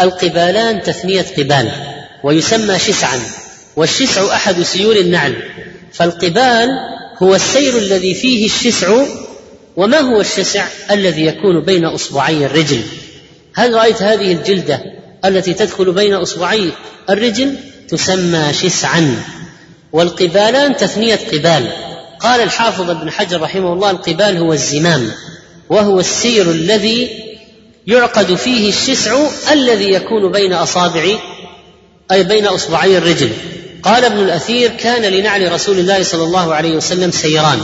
[0.00, 1.70] القبالان تثنية قبال
[2.24, 3.20] ويسمى شسعا
[3.76, 5.42] والشسع أحد سيول النعل.
[5.92, 6.68] فالقبال
[7.22, 9.04] هو السير الذي فيه الشسع
[9.76, 12.80] وما هو الشسع؟ الذي يكون بين أصبعي الرجل.
[13.54, 16.72] هل رأيت هذه الجلدة؟ التي تدخل بين أصبعي
[17.10, 17.54] الرجل
[17.88, 19.22] تسمى شسعا
[19.92, 21.72] والقبالان تثنية قبال.
[22.20, 25.10] قال الحافظ ابن حجر رحمه الله القبال هو الزمام
[25.68, 27.10] وهو السير الذي
[27.86, 29.18] يعقد فيه الشسع
[29.52, 31.04] الذي يكون بين اصابع
[32.12, 33.30] أي بين أصبعي الرجل.
[33.82, 37.58] قال ابن الأثير كان لنعل رسول الله صلى الله عليه وسلم سيران.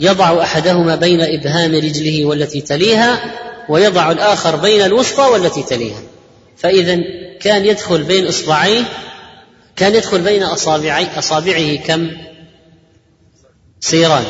[0.00, 3.34] يضع أحدهما بين إبهام رجله والتي تليها
[3.68, 6.02] ويضع الآخر بين الوسطى والتي تليها.
[6.56, 6.98] فإذا
[7.40, 8.82] كان يدخل بين إصبعيه
[9.76, 12.10] كان يدخل بين اصابعي أصابعه كم؟
[13.80, 14.24] سيران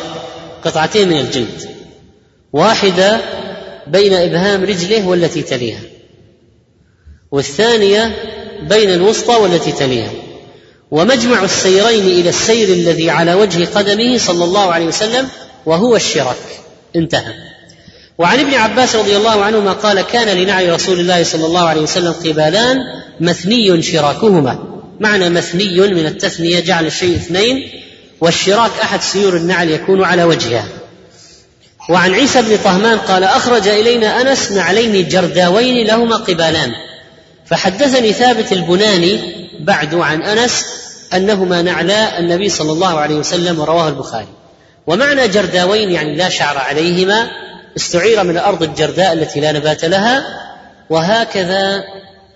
[0.64, 1.68] قطعتين من الجلد
[2.52, 3.20] واحدة
[3.86, 5.80] بين إبهام رجله والتي تليها
[7.30, 8.16] والثانية
[8.62, 10.12] بين الوسطى والتي تليها
[10.90, 15.28] ومجمع السيرين إلى السير الذي على وجه قدمه صلى الله عليه وسلم
[15.66, 16.36] وهو الشراك.
[16.96, 17.34] انتهى.
[18.18, 22.12] وعن ابن عباس رضي الله عنهما قال كان لنعي رسول الله صلى الله عليه وسلم
[22.12, 22.78] قبالان
[23.20, 24.58] مثني شراكهما.
[25.00, 27.68] معنى مثني من التثنية جعل الشيء اثنين
[28.20, 30.68] والشراك أحد سيور النعل يكون على وجهها
[31.90, 36.72] وعن عيسى بن طهمان قال أخرج إلينا أنس نعلين جرداوين لهما قبالان.
[37.46, 39.20] فحدثني ثابت البناني
[39.60, 40.64] بعد عن أنس
[41.14, 44.28] أنهما نعلا النبي صلى الله عليه وسلم ورواه البخاري.
[44.86, 47.30] ومعنى جرداوين يعني لا شعر عليهما
[47.76, 50.24] استعير من الأرض الجرداء التي لا نبات لها
[50.90, 51.84] وهكذا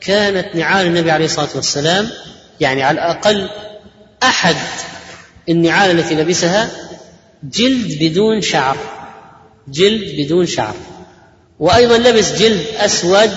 [0.00, 2.10] كانت نعال النبي عليه الصلاة والسلام
[2.60, 3.48] يعني على الأقل
[4.22, 4.56] أحد
[5.48, 6.68] النعال التي لبسها
[7.44, 8.76] جلد بدون شعر
[9.68, 10.74] جلد بدون شعر.
[11.60, 13.30] وأيضا لبس جلد أسود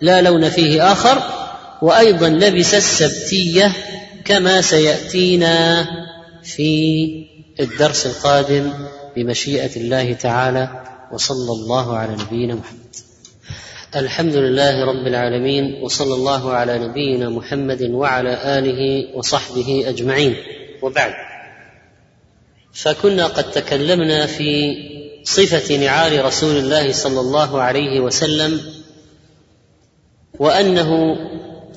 [0.00, 1.22] لا لون فيه آخر
[1.82, 3.72] وأيضا لبس السبتية
[4.24, 5.86] كما سيأتينا
[6.42, 7.06] في
[7.60, 8.72] الدرس القادم
[9.16, 10.95] بمشيئة الله تعالى.
[11.12, 12.96] وصلى الله على نبينا محمد.
[13.96, 20.36] الحمد لله رب العالمين وصلى الله على نبينا محمد وعلى آله وصحبه أجمعين.
[20.82, 21.12] وبعد
[22.72, 24.76] فكنا قد تكلمنا في
[25.24, 28.60] صفة نعال رسول الله صلى الله عليه وسلم
[30.38, 31.16] وأنه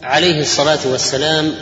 [0.04, 1.54] عليه الصلاة والسلام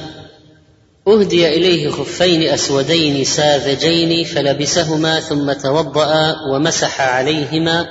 [1.07, 7.87] أهدي إليه خفين أسودين ساذجين فلبسهما ثم توضأ ومسح عليهما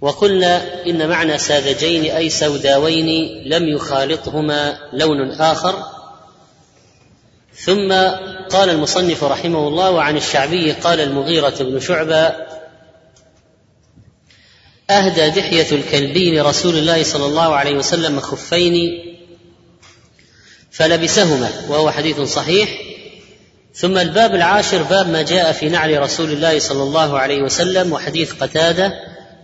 [0.00, 5.82] وقلنا إن معنى ساذجين أي سوداوين لم يخالطهما لون آخر.
[7.54, 7.92] ثم
[8.50, 12.32] قال المصنف رحمه الله وعن الشعبي قال المغيرة بن شعبة
[14.90, 19.07] أهدى دحية الكلبي لرسول الله صلى الله عليه وسلم خفين
[20.78, 22.68] فلبسهما وهو حديث صحيح.
[23.74, 28.32] ثم الباب العاشر باب ما جاء في نعل رسول الله صلى الله عليه وسلم وحديث
[28.32, 28.92] قتادة.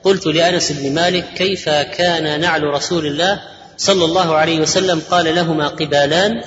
[0.05, 3.41] قلت لأنس بن مالك كيف كان نعل رسول الله
[3.77, 6.43] صلى الله عليه وسلم؟ قال لهما قبالان.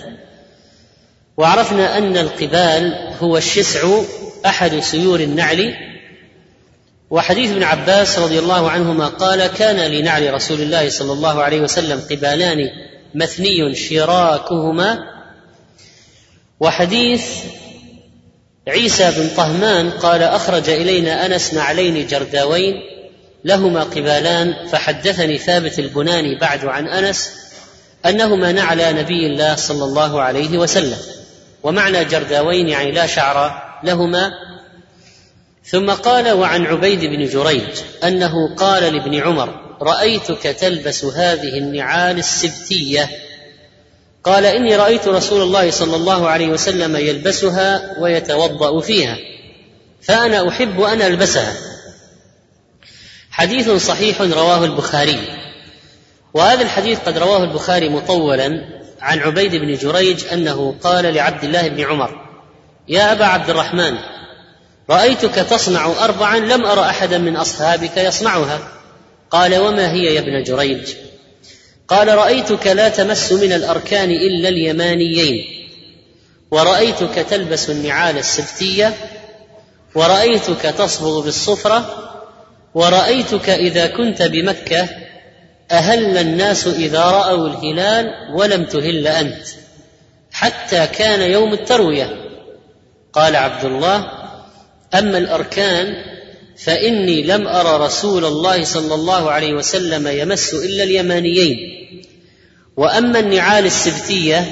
[1.37, 4.01] وعرفنا أن القبال هو الشسع
[4.45, 5.73] أحد سيور النعل.
[7.09, 12.01] وحديث ابن عباس رضي الله عنهما قال كان لنعل رسول الله صلى الله عليه وسلم
[12.11, 12.57] قبالان
[13.15, 14.99] مثني شراكهما
[16.59, 17.25] وحديث
[18.67, 22.73] عيسى بن طهمان قال أخرج إلينا أنس نعلين جرداوين
[23.45, 27.31] لهما قبالان فحدثني ثابت البناني بعد عن أنس
[28.05, 30.97] أنهما نعلى نبي الله صلى الله عليه وسلم
[31.63, 34.31] ومعنى جرداوين يعني لا شعر لهما.
[35.63, 43.09] ثم قال وعن عبيد بن جريج أنه قال لابن عمر رأيتك تلبس هذه النعال السبتية.
[44.23, 49.17] قال إني رأيت رسول الله صلى الله عليه وسلم يلبسها ويتوضأ فيها
[50.01, 51.53] فأنا أحب أن ألبسها.
[53.31, 55.19] حديث صحيح رواه البخاري
[56.33, 58.61] وهذا الحديث قد رواه البخاري مطولا
[59.01, 62.21] عن عبيد بن جريج أنه قال لعبد الله بن عمر
[62.87, 63.97] يا أبا عبد الرحمن
[64.89, 68.59] رأيتك تصنع اربعا لم أر احدا من أصحابك يصنعها.
[69.31, 70.93] قال وما هي يا ابن جريج؟
[71.87, 75.45] قال رأيتك لا تمس من الأركان إلا اليمانيين
[76.51, 78.93] ورأيتك تلبس النعال السبتية
[79.95, 82.09] ورأيتك تصبغ بالصفرة
[82.73, 84.89] ورأيتك إذا كنت بمكة
[85.71, 89.47] أهل الناس إذا رأوا الهلال ولم تهل أنت
[90.31, 92.27] حتى كان يوم التروية.
[93.13, 94.11] قال عبد الله
[94.93, 95.95] أما الأركان
[96.63, 101.57] فإني لم ار رسول الله صلى الله عليه وسلم يمس إلا اليمانيين.
[102.77, 104.45] وأما النعال السبتية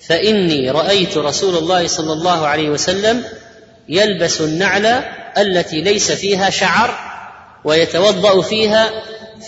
[0.00, 3.24] فإني رأيت رسول الله صلى الله عليه وسلم
[3.88, 4.86] يلبس النعل
[5.38, 6.98] التي ليس فيها شعر
[7.64, 8.90] ويتوضأ فيها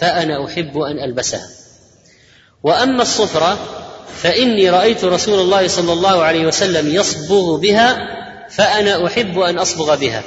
[0.01, 1.49] فأنا أحب أن ألبسها.
[2.63, 3.59] وأما الصفرة
[4.23, 7.99] فإني رأيت رسول الله صلى الله عليه وسلم يصبغ بها
[8.51, 10.23] فأنا أحب أن أصبغ بها.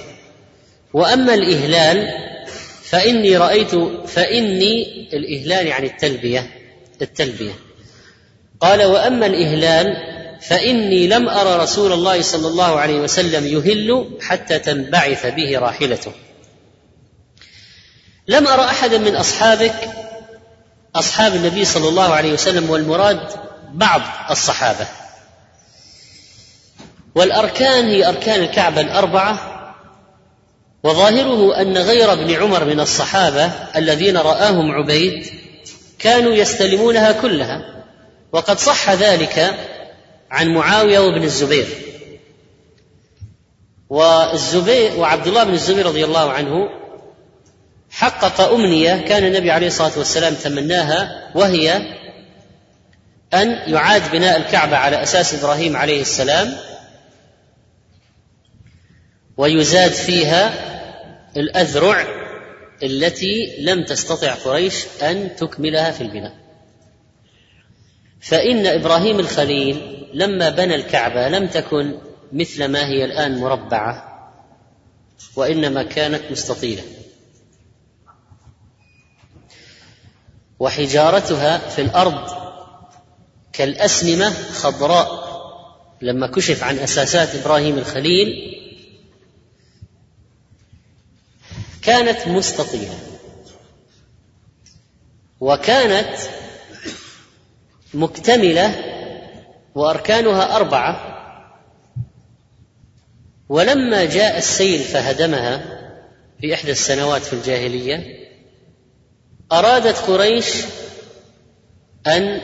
[0.93, 2.09] وأما الإهلال
[2.83, 3.75] فإني رأيت
[4.07, 6.51] فإني الإهلال يعني التلبية
[7.01, 7.53] التلبية.
[8.59, 9.97] قال وأما الإهلال
[10.41, 16.11] فإني لم أر رسول الله صلى الله عليه وسلم يهل حتى تنبعث به راحلته.
[18.27, 19.89] لم ارى احدا من أصحابك
[20.95, 23.19] أصحاب النبي صلى الله عليه وسلم والمراد
[23.73, 24.87] بعض الصحابة.
[27.15, 29.48] والأركان هي أركان الكعبة الأربعة
[30.83, 35.25] وظاهره أن غير ابن عمر من الصحابة الذين رآهم عبيد
[35.99, 37.83] كانوا يستلمونها كلها
[38.31, 39.55] وقد صح ذلك
[40.31, 41.67] عن معاوية وابن الزبير.
[43.89, 46.69] والزبير وعبد الله بن الزبير رضي الله عنه
[47.91, 51.81] حقق أمنية كان النبي عليه الصلاة والسلام تمناها وهي
[53.33, 56.57] أن يعاد بناء الكعبة على أساس إبراهيم عليه السلام
[59.39, 60.53] ويزاد فيها
[61.37, 62.05] الأذرع
[62.83, 66.35] التي لم تستطع قريش أن تكملها في البناء.
[68.21, 71.97] فإن إبراهيم الخليل لما بنى الكعبة لم تكن
[72.33, 74.05] مثل ما هي الآن مربعة
[75.35, 76.83] وإنما كانت مستطيلة.
[80.59, 82.29] وحجارتها في الأرض
[83.53, 85.29] كالاسنمه خضراء.
[86.01, 88.58] لما كشف عن أساسات إبراهيم الخليل
[91.81, 92.99] كانت مستطيلة.
[95.39, 96.17] وكانت
[97.93, 98.75] مكتملة
[99.75, 101.09] وأركانها أربعة.
[103.49, 105.79] ولما جاء السيل فهدمها
[106.41, 108.19] في إحدى السنوات في الجاهلية
[109.51, 110.63] أرادت قريش
[112.07, 112.41] أن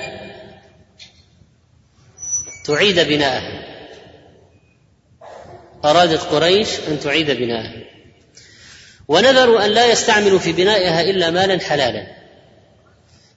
[2.66, 3.66] تعيد بناءها.
[5.86, 7.85] أرادت قريش أن تعيد بناءها.
[9.08, 12.08] ونذروا أن لا يستعملوا في بنائها إلا مالا حلالا.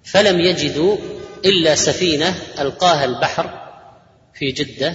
[0.04, 0.96] فلم يجدوا
[1.44, 3.68] إلا سفينة ألقاها البحر
[4.34, 4.94] في جدة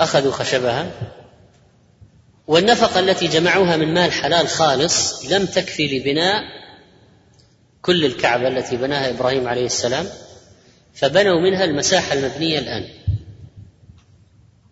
[0.00, 0.90] أخذوا خشبها.
[2.46, 6.42] والنفقة التي جمعوها من مال حلال خالص لم تكفي لبناء
[7.82, 10.06] كل الكعبة التي بناها إبراهيم عليه السلام
[10.94, 12.88] فبنوا منها المساحة المبنية الآن.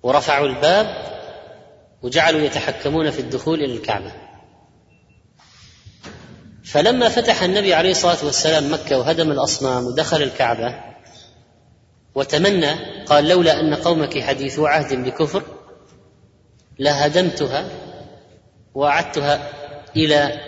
[0.02, 0.86] ورفعوا الباب
[2.02, 4.27] وجعلوا يتحكمون في الدخول إلى الكعبة.
[6.68, 10.74] فلما فتح النبي عليه الصلاة والسلام مكة وهدم الأصنام ودخل الكعبة
[12.14, 12.70] وتمنى
[13.04, 15.42] قال لولا أن قومك حديثو عهد بكفر
[16.78, 17.68] لهدمتها
[18.74, 19.50] وأعدتها
[19.96, 20.40] إلى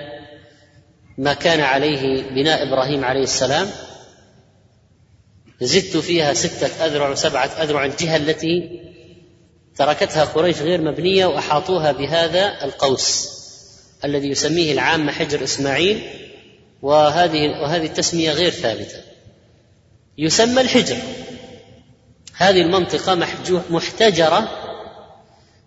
[1.18, 3.68] ما كان عليه بناء إبراهيم عليه السلام.
[5.60, 8.80] زدت فيها ستة أذرع وسبعة أذرع الجهة التي
[9.76, 13.39] تركتها قريش غير مبنية وأحاطوها بهذا القوس.
[14.04, 16.02] الذي يسميه العامه حجر إسماعيل
[16.82, 19.02] وهذه وهذه التسمية غير ثابتة.
[20.18, 20.96] يسمى الحجر.
[22.36, 23.14] هذه المنطقة
[23.70, 24.48] محتجرة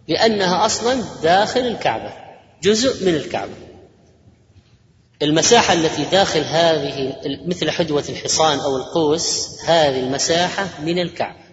[0.08, 2.14] لأنها أصلا داخل الكعبة
[2.64, 3.54] جزء من الكعبة.
[5.22, 7.16] المساحة التي داخل هذه
[7.46, 11.44] مثل حدوة الحصان أو القوس هذه المساحة من الكعبة.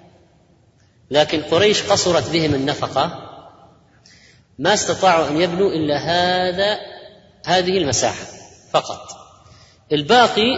[1.11, 3.30] لكن قريش قصرت بهم النفقة
[4.61, 6.79] ما استطاعوا أن يبنوا إلا هذا
[7.47, 8.25] هذه المساحة
[8.73, 9.09] فقط.
[9.93, 10.49] الباقي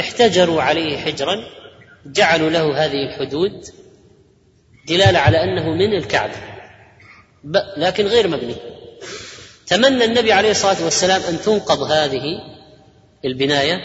[0.00, 1.36] احتجروا عليه حجرا
[2.06, 3.64] جعلوا له هذه الحدود
[4.88, 6.36] دلالة على أنه من الكعبة
[7.76, 8.54] لكن غير مبني.
[9.66, 12.24] تمنى النبي عليه الصلاة والسلام أن تنقض هذه
[13.24, 13.80] البناية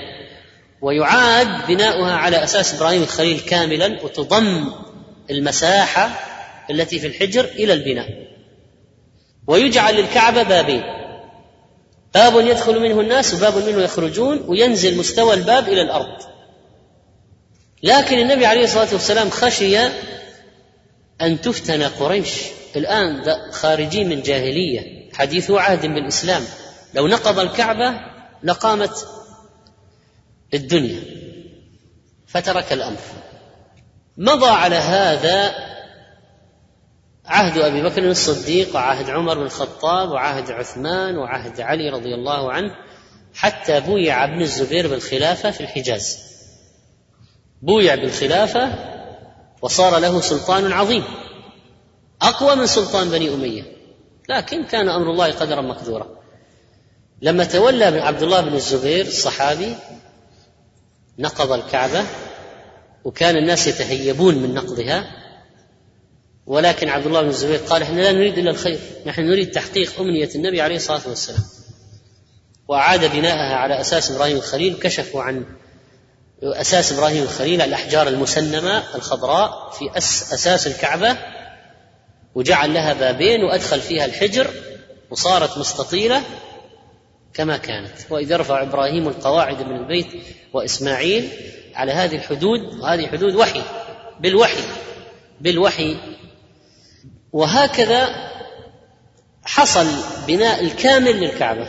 [0.82, 4.72] ويعاد بناؤها على أساس إبراهيم الخليل كاملا وتضم
[5.30, 6.20] المساحة
[6.72, 8.27] التي في الحجر إلى البناء.
[9.48, 10.84] ويجعل للكعبة بابين.
[12.14, 16.24] باب يدخل منه الناس وباب منه يخرجون وينزل مستوى الباب إلى الأرض.
[17.84, 19.80] لكن النبي عليه الصلاة والسلام خشي
[21.22, 22.32] أن تفتن قريش.
[22.76, 26.44] الآن خارجين من جاهلية حديثو عهد بالإسلام.
[26.94, 28.00] لو نقض الكعبة
[28.44, 29.08] لقامت
[30.54, 31.00] الدنيا.
[32.28, 32.98] فترك الأمر.
[34.18, 35.56] مضى على هذا
[37.28, 42.72] عهد أبي بكر الصديق وعهد عمر بن الخطاب وعهد عثمان وعهد علي رضي الله عنه
[43.36, 46.18] حتى بويع ابن الزبير بالخلافة في الحجاز.
[47.62, 48.70] بويع بالخلافة
[49.62, 51.04] وصار له سلطان عظيم
[52.22, 53.64] أقوى من سلطان بني أمية
[54.30, 56.08] لكن كان أمر الله قدرا مقدورا.
[57.22, 59.76] لما تولى عبد الله بن الزبير الصحابي
[61.20, 62.04] نقض الكعبة
[63.04, 65.27] وكان الناس يتهيبون من نقضها
[66.48, 70.30] ولكن عبد الله بن الزبير قال إحنا لا نريد إلا الخير نحن نريد تحقيق أمنية
[70.36, 71.44] النبي عليه الصلاة والسلام.
[72.68, 75.46] وأعاد بناءها على أساس إبراهيم الخليل كشفوا عن
[76.44, 81.18] أساس إبراهيم الخليل الأحجار المسنمة الخضراء في أس أساس الكعبة
[82.36, 84.48] وجعل لها بابين وأدخل فيها الحجر
[85.10, 86.24] وصارت مستطيلة
[87.34, 87.92] كما كانت.
[88.10, 90.08] وإذ يرفع إبراهيم القواعد من البيت
[90.54, 91.30] وإسماعيل
[91.76, 93.62] على هذه الحدود وهذه حدود وحي
[94.20, 94.64] بالوحي
[95.42, 95.98] بالوحي
[97.34, 98.10] وهكذا
[99.46, 99.88] حصل
[100.28, 101.68] بناء الكامل للكعبة.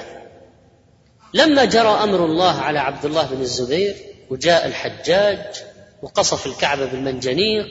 [1.34, 3.96] لما جرى أمر الله على عبد الله بن الزبير
[4.30, 5.38] وجاء الحجاج
[6.02, 7.66] وقصف الكعبة بالمنجنيق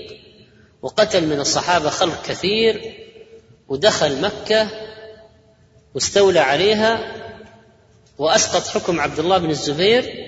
[0.81, 2.95] وقتل من الصحابة خلق كثير
[3.67, 4.67] ودخل مكة
[5.95, 7.13] واستولى عليها
[8.17, 10.27] وأسقط حكم عبد الله بن الزبير.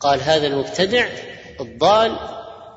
[0.00, 1.08] قال هذا المبتدع
[1.60, 2.18] الضال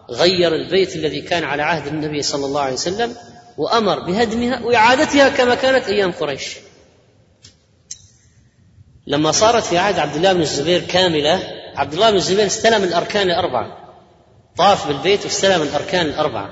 [0.09, 3.15] غير البيت الذي كان على عهد النبي صلى الله عليه وسلم
[3.57, 6.57] وأمر بهدمها وإعادتها كما كانت أيام قريش.
[9.07, 11.43] لما صارت في عهد عبد الله بن الزبير كاملة
[11.75, 13.77] عبد الله بن الزبير استلم الأركان الأربعة.
[14.57, 16.49] طاف بالبيت واستلم الأركان الأربعة.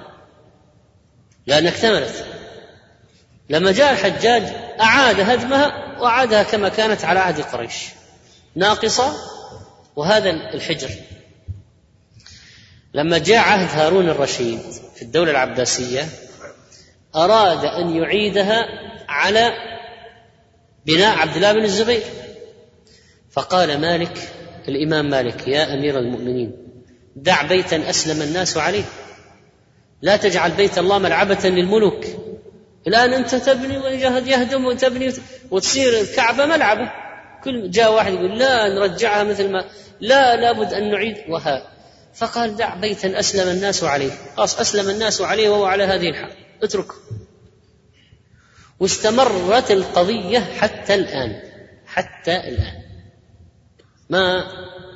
[1.47, 2.25] لانها اكتملت.
[3.49, 4.43] لما جاء الحجاج
[4.79, 7.85] أعاد هدمها وأعادها كما كانت على عهد قريش.
[8.55, 9.13] ناقصة
[9.95, 10.89] وهذا الحجر.
[12.93, 14.61] لما جاء عهد هارون الرشيد
[14.95, 16.09] في الدولة العباسية
[17.15, 18.65] أراد أن يعيدها
[19.09, 19.53] على
[20.85, 22.01] بناء عبد الله بن الزبير.
[23.31, 24.17] فقال مالك
[24.67, 26.51] الإمام مالك يا أمير المؤمنين
[27.15, 28.83] دع بيتا أسلم الناس عليه.
[30.01, 32.05] لا تجعل بيت الله ملعبة للملوك.
[32.87, 35.13] الآن أنت تبني ويجهد يهدم وتبني
[35.51, 36.91] وتصير الكعبة ملعبة.
[37.43, 39.65] كل جاء واحد يقول لا نرجعها مثل ما
[40.01, 41.17] لا لابد أن نعيد.
[41.29, 41.67] وها.
[42.13, 44.11] فقال دع بيتا أسلم الناس عليه.
[44.37, 46.44] خلاص أسلم الناس عليه وهو على هذه الحال.
[46.63, 46.95] اتركه
[48.79, 51.41] واستمرت القضية حتى الآن.
[51.85, 52.81] حتى الآن.
[54.09, 54.47] ما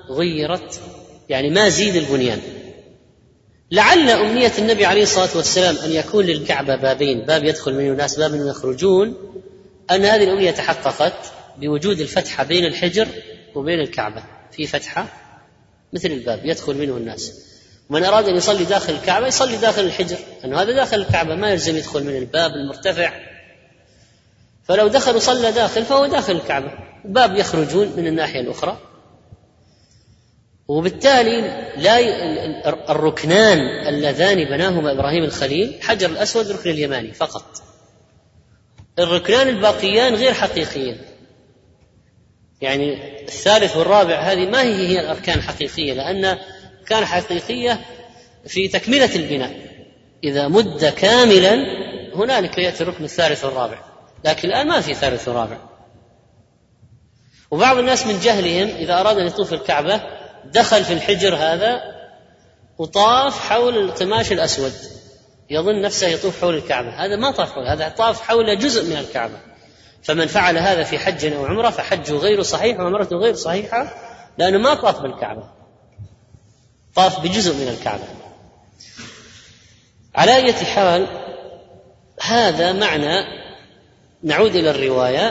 [0.10, 0.82] غيرت
[1.30, 2.40] يعني ما زيد البنيان.
[3.72, 8.36] لعل أمنية النبي عليه الصلاة والسلام أن يكون للكعبة بابين باب يدخل منه الناس باب
[8.36, 9.18] يخرجون
[9.92, 13.08] أن هذه الأمنية تحققت بوجود الفتحة بين الحجر
[13.56, 14.24] وبين الكعبة.
[14.52, 15.08] في فتحة
[15.94, 17.49] مثل الباب يدخل منه الناس.
[17.90, 21.78] من أراد أن يصلي داخل الكعبة يصلي داخل الحجر لأنه هذا داخل الكعبة ما يلزم
[21.78, 23.14] يدخل من الباب المرتفع.
[24.64, 26.72] فلو دخل وصلى داخل فهو داخل الكعبة
[27.06, 28.78] باب يخرجون من الناحية الأخرى.
[30.68, 31.42] وبالتالي
[31.78, 32.00] لا
[32.92, 37.62] الركنان اللذان بناهما إبراهيم الخليل حجر الأسود والركن اليماني فقط.
[39.00, 40.98] الركنان الباقيان غير حقيقيين.
[42.62, 46.38] يعني الثالث والرابع هذه ما هي هي الأركان الحقيقية لأن
[46.90, 47.80] كان حقيقية
[48.48, 49.70] في تكملة البناء.
[50.24, 51.56] إذا مد كاملا
[52.16, 53.80] هنالك يأتي الركن الثالث والرابع.
[54.26, 55.58] لكن الآن ما في ثالث ورابع.
[57.52, 60.02] وبعض الناس من جهلهم إذا أراد أن يطوف الكعبة
[60.46, 61.82] دخل في الحجر هذا
[62.78, 64.74] وطاف حول القماش الأسود.
[65.50, 66.90] يظن نفسه يطوف حول الكعبة.
[66.90, 69.40] هذا ما طاف حول هذا طاف حول جزء من الكعبة.
[70.04, 73.96] فمن فعل هذا في حج أو عمرة فحجه غير صحيح وعمرته غير صحيحة
[74.38, 75.59] لأنه ما طاف بالكعبة.
[77.00, 78.04] طاف بجزء من الكعبة.
[80.16, 81.08] على اية حال
[82.22, 83.24] هذا معنى
[84.24, 85.28] نعود إلى الرواية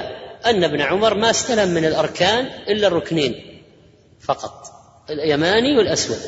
[0.47, 3.63] أن ابن عمر ما استلم من الأركان إلا الركنين
[4.21, 4.73] فقط
[5.11, 6.19] اليماني والأسود.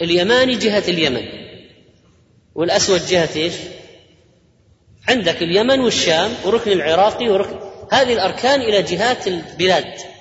[0.00, 1.24] اليماني جهة اليمن
[2.54, 3.54] والأسود جهة إيش؟
[5.08, 7.58] عندك اليمن والشام وركن العراقي وركن
[7.92, 10.13] هذه الأركان إلى جهات البلاد.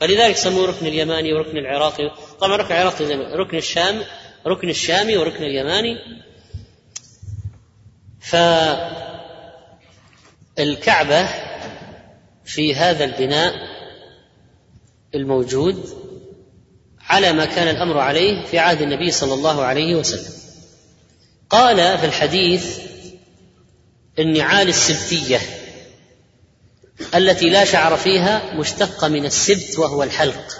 [0.00, 2.10] فلذلك سموه ركن اليماني وركن العراقي.
[2.40, 4.02] طبعا ركن العراقي ركن الشام
[4.46, 5.98] ركن الشامي وركن اليماني.
[10.56, 11.28] فالكعبة
[12.44, 13.54] في هذا البناء
[15.14, 15.88] الموجود
[17.00, 20.32] على ما كان الأمر عليه في عهد النبي صلى الله عليه وسلم.
[21.50, 22.80] قال في الحديث
[24.18, 25.40] النعال السبتية.
[27.14, 30.58] التي لا شعر فيها مشتقة من السبت وهو الحلق.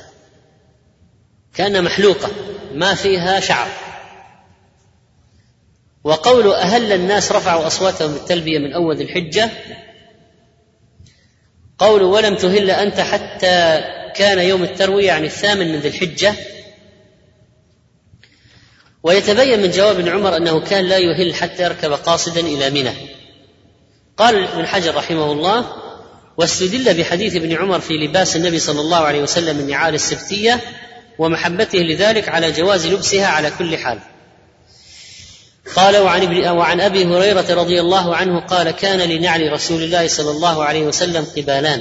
[1.55, 2.31] كأن محلوقة
[2.75, 3.69] ما فيها شعر.
[6.05, 9.51] وقول أهل الناس رفعوا أصواتهم بالتلبية من أول الحجة
[11.79, 13.85] قول ولم تهل أنت حتى
[14.17, 16.35] كان يوم التروية يعني الثامن من ذي الحجة.
[19.03, 22.93] ويتبين من جواب ابن عمر أنه كان لا يهل حتى يركب قاصدا إلى منى.
[24.17, 25.88] قال ابن حجر رحمه الله
[26.39, 30.61] واستدل بحديث ابن عمر في لباس النبي صلى الله عليه وسلم النعال السبتية
[31.19, 33.99] ومحبته لذلك على جواز لبسها على كل حال.
[35.77, 40.31] قال وعن ابن وعن أبي هريرة رضي الله عنه قال كان لنعل رسول الله صلى
[40.31, 41.81] الله عليه وسلم قبالان.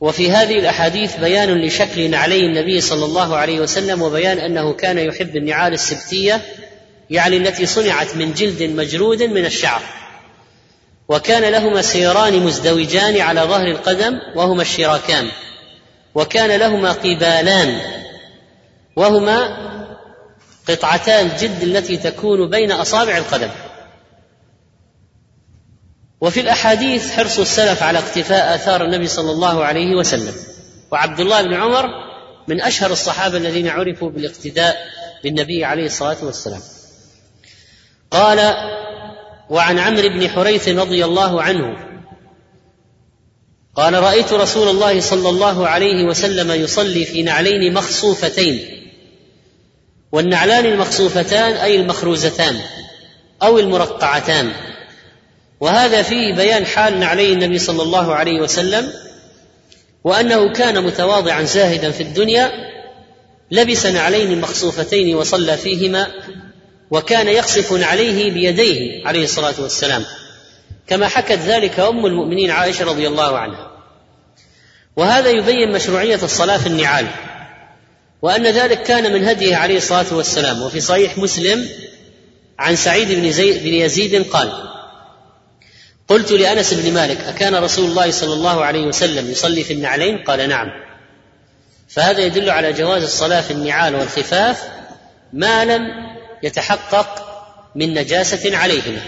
[0.00, 5.36] وفي هذه الأحاديث بيان لشكل نعلي النبي صلى الله عليه وسلم وبيان أنه كان يحب
[5.36, 6.40] النعال السبتية
[7.10, 9.82] يعني التي صنعت من جلد مجرود من الشعر.
[11.08, 15.28] وكان لهما سيران مزدوجان على ظهر القدم وهما الشراكان.
[16.14, 17.80] وكان لهما قبالان
[18.96, 19.64] وهما
[20.68, 23.50] قطعتا الجلد التي تكون بين أصابع القدم.
[26.20, 30.34] وفي الأحاديث حرص السلف على اقتفاء آثار النبي صلى الله عليه وسلم.
[30.90, 31.86] وعبد الله بن عمر
[32.48, 34.76] من أشهر الصحابة الذين عرفوا بالاقتداء
[35.24, 36.60] بالنبي عليه الصلاة والسلام.
[38.10, 38.38] قال
[39.50, 41.76] وعن عمرو بن حريث رضي الله عنه
[43.76, 48.80] قال رأيت رسول الله صلى الله عليه وسلم يصلي في نعلين مخصوفتين
[50.12, 52.60] والنعلان المخصوفتان أي المخروزتان
[53.42, 54.52] أو المرقعتان.
[55.60, 58.92] وهذا فيه بيان حال نعلي النبي صلى الله عليه وسلم
[60.04, 62.52] وأنه كان متواضعا زاهدا في الدنيا
[63.50, 66.06] لبس نعلين مخصوفتين وصلى فيهما
[66.90, 70.04] وكان يقصف نعليه بيديه عليه الصلاة والسلام.
[70.86, 73.70] كما حكت ذلك أم المؤمنين عائشة رضي الله عنها.
[74.96, 77.06] وهذا يبين مشروعية الصلاة في النعال
[78.22, 80.62] وأن ذلك كان من هديه عليه الصلاة والسلام.
[80.62, 81.68] وفي صحيح مسلم
[82.58, 84.52] عن سعيد بن, زي بن يزيد قال
[86.08, 90.48] قلت لأنس بن مالك أكان رسول الله صلى الله عليه وسلم يصلي في النعلين؟ قال
[90.48, 90.68] نعم.
[91.88, 94.62] فهذا يدل على جواز الصلاة في النعال والخفاف
[95.32, 96.13] ما لم
[96.44, 97.34] يتحقق
[97.74, 99.02] من نجاسة عليهما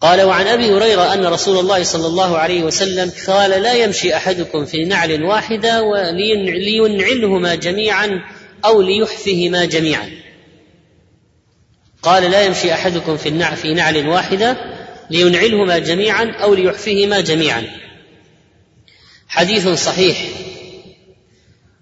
[0.00, 4.64] قال وعن أبي هريرة أن رسول الله صلى الله عليه وسلم قال لا يمشي أحدكم
[4.64, 5.82] في نعل واحدة
[6.42, 8.24] لينعلهما جميعا
[8.64, 10.10] أو ليحفهما جميعا.
[12.02, 14.56] قال لا يمشي أحدكم في في نعل واحدة
[15.10, 17.64] لينعلهما جميعا أو ليحفهما جميعا.
[19.28, 20.18] حديث صحيح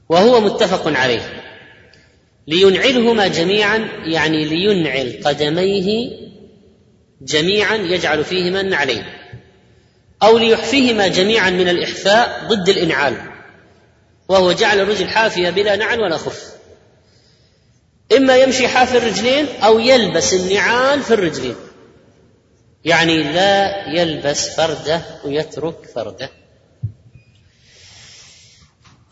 [0.08, 1.45] وهو متفق عليه.
[2.46, 6.10] لينعلهما جميعا يعني لينعل قدميه
[7.22, 9.04] جميعا يجعل فيهما النعلين
[10.22, 13.16] أو ليحفيهما جميعا من الإحفاء ضد الإنعال
[14.28, 16.56] وهو جعل الرجل حافية بلا نعل ولا خف.
[18.16, 21.56] إما يمشي حافي الرجلين أو يلبس النعال في الرجلين
[22.84, 26.30] يعني لا يلبس فرده ويترك فرده.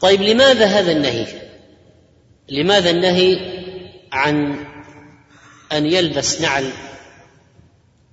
[0.01, 1.27] طيب لماذا هذا النهي؟
[2.49, 3.39] لماذا النهي
[4.13, 4.65] عن
[5.73, 6.73] أن يلبس نعل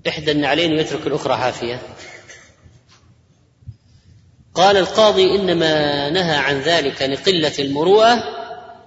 [0.07, 1.81] إحدى النعلين ويترك الأخرى حافيه
[4.53, 8.23] قال القاضي إنما نهى عن ذلك لقلة المروءة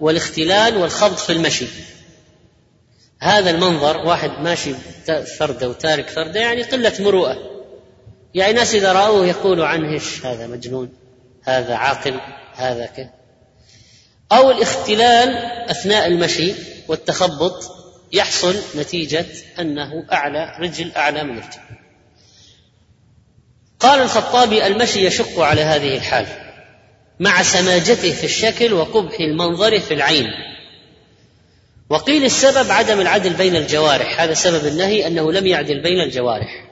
[0.01, 1.65] والاختلال والخبط في المشي.
[3.19, 4.73] هذا المنظر واحد ماشي
[5.39, 7.37] فرده وتارك فرده يعني قلة مروءة.
[8.33, 10.93] يعني ناس إذا رأوه يقولوا عنه هذا مجنون؟
[11.43, 12.19] هذا عاقل؟
[12.55, 13.13] هذا كذا
[14.31, 15.35] أو الاختلال
[15.69, 16.53] أثناء المشي
[16.87, 17.71] والتخبط
[18.11, 19.25] يحصل نتيجة
[19.59, 21.59] أنه أعلى رجل أعلى من رجل
[23.79, 26.27] قال الخطابي المشي يشق على هذه الحال
[27.19, 30.27] مع سماجته في الشكل وقبح المنظر في العين.
[31.89, 36.65] وقيل السبب عدم العدل بين الجوارح هذا سبب النهي أنه لم يعدل بين الجوارح.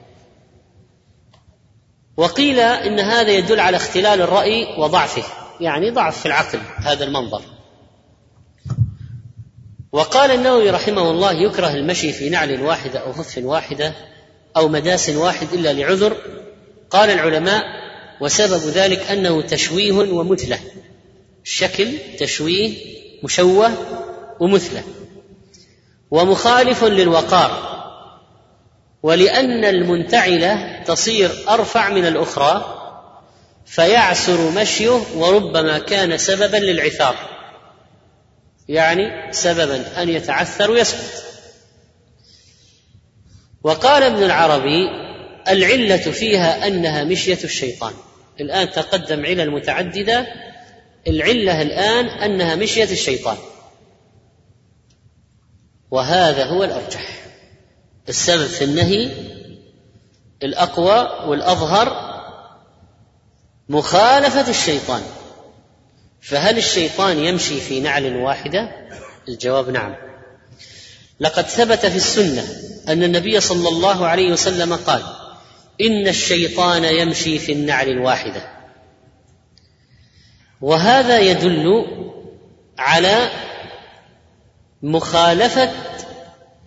[2.17, 5.42] وقيل إن هذا يدل على اختلال الرأي وضعفه.
[5.59, 7.41] يعني ضعف في العقل هذا المنظر.
[9.91, 13.93] وقال النووي رحمه الله يكره المشي في نعل واحدة أو خف واحدة
[14.57, 16.17] أو مداس واحد إلا لعذر.
[16.89, 17.63] قال العلماء
[18.21, 20.59] وسبب ذلك أنه تشويه ومثله.
[21.43, 21.87] الشكل
[22.19, 22.77] تشويه
[23.23, 23.71] مشوه
[24.39, 24.83] ومثله.
[26.11, 27.73] ومخالف للوقار.
[29.03, 32.82] ولأن المنتعلة تصير أرفع من الأخرى
[33.66, 37.16] فيعسر مشيه وربما كان سببا للعثار.
[38.70, 41.24] يعني سببا أن يتعثر ويسقط.
[43.64, 44.89] وقال ابن العربي
[45.47, 47.93] العلة فيها أنها مشية الشيطان.
[48.39, 50.28] الآن تقدم علل متعددة.
[51.07, 53.38] العلة الآن أنها مشية الشيطان.
[55.91, 57.24] وهذا هو الأرجح.
[58.09, 59.09] السبب في النهي
[60.43, 62.02] الأقوى والأظهر
[63.70, 65.01] مخالفة الشيطان.
[66.22, 68.70] فهل الشيطان يمشي في نعل واحدة؟
[69.28, 69.95] الجواب نعم.
[71.20, 72.47] لقد ثبت في السنة
[72.88, 75.03] أن النبي صلى الله عليه وسلم قال
[75.82, 78.53] إن الشيطان يمشي في النعل الواحدة.
[80.61, 81.86] وهذا يدل
[82.78, 83.30] على
[84.84, 85.72] مخالفة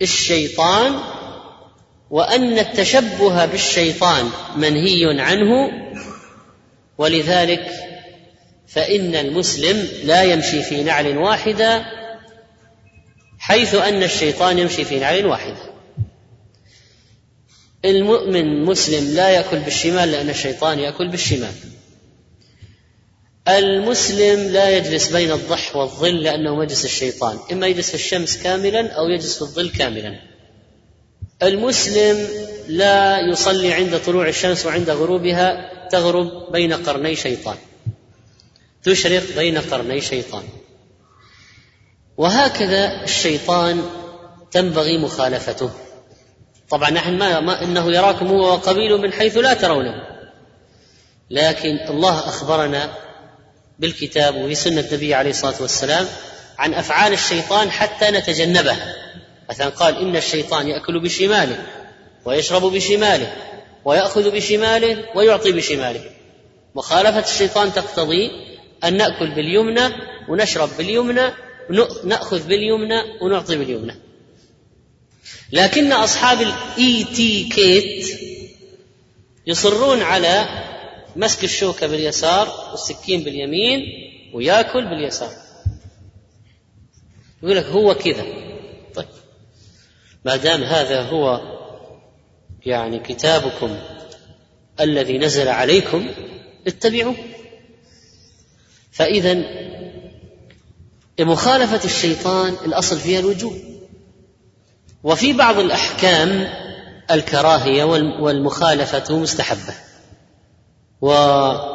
[0.01, 0.99] الشيطان
[2.09, 5.71] وأن التشبه بالشيطان منهي عنه
[6.97, 7.71] ولذلك
[8.67, 11.85] فإن المسلم لا يمشي في نعل واحدة
[13.39, 15.57] حيث أن الشيطان يمشي في نعل واحدة.
[17.85, 21.53] المؤمن مسلم لا يأكل بالشمال لأن الشيطان يأكل بالشمال.
[23.47, 29.09] المسلم لا يجلس بين الضح والظل لأنه مجلس الشيطان إما يجلس في الشمس كاملا أو
[29.09, 30.19] يجلس في الظل كاملا.
[31.43, 32.27] المسلم
[32.67, 37.55] لا يصلي عند طلوع الشمس وعند غروبها تغرب بين قرني شيطان.
[38.83, 40.43] تشرق بين قرني شيطان.
[42.17, 43.89] وهكذا الشيطان
[44.51, 45.69] تنبغي مخالفته.
[46.69, 50.07] طبعا نحن ما, ما إنه يراكم هو وقبيله من حيث لا ترونه.
[51.29, 52.93] لكن الله أخبرنا
[53.79, 56.07] بالكتاب وفي سنه النبي عليه الصلاة والسلام
[56.57, 58.95] عن أفعال الشيطان حتى نتجنبها
[59.49, 61.65] مثلا قال إن الشيطان يأكل بشماله
[62.25, 63.35] ويشرب بشماله.
[63.87, 66.11] ويأخذ بشماله ويعطي بشماله.
[66.75, 68.31] مخالفة الشيطان تقتضي
[68.83, 69.93] أن نأكل باليمنى
[70.29, 71.31] ونشرب باليمنى
[71.69, 73.95] ونأخذ باليمنى ونعطي باليمنى.
[75.51, 78.19] لكن أصحاب الإي تي كيت
[79.47, 80.45] يصرون على
[81.15, 83.81] مسك الشوكة باليسار والسكين باليمين
[84.33, 85.31] ويأكل باليسار.
[87.43, 88.25] يقول لك هو كذا.
[88.95, 89.07] طيب
[90.25, 91.56] ما دام هذا هو
[92.65, 93.77] يعني كتابكم
[94.79, 96.07] الذي نزل عليكم
[96.67, 97.15] اتبعوه.
[98.91, 99.43] فإذا
[101.19, 103.53] مخالفة الشيطان الأصل فيها الوجوب
[105.03, 106.47] وفي بعض الأحكام
[107.11, 107.83] الكراهية
[108.19, 109.73] والمخالفة مستحبة.
[111.01, 111.69] وهل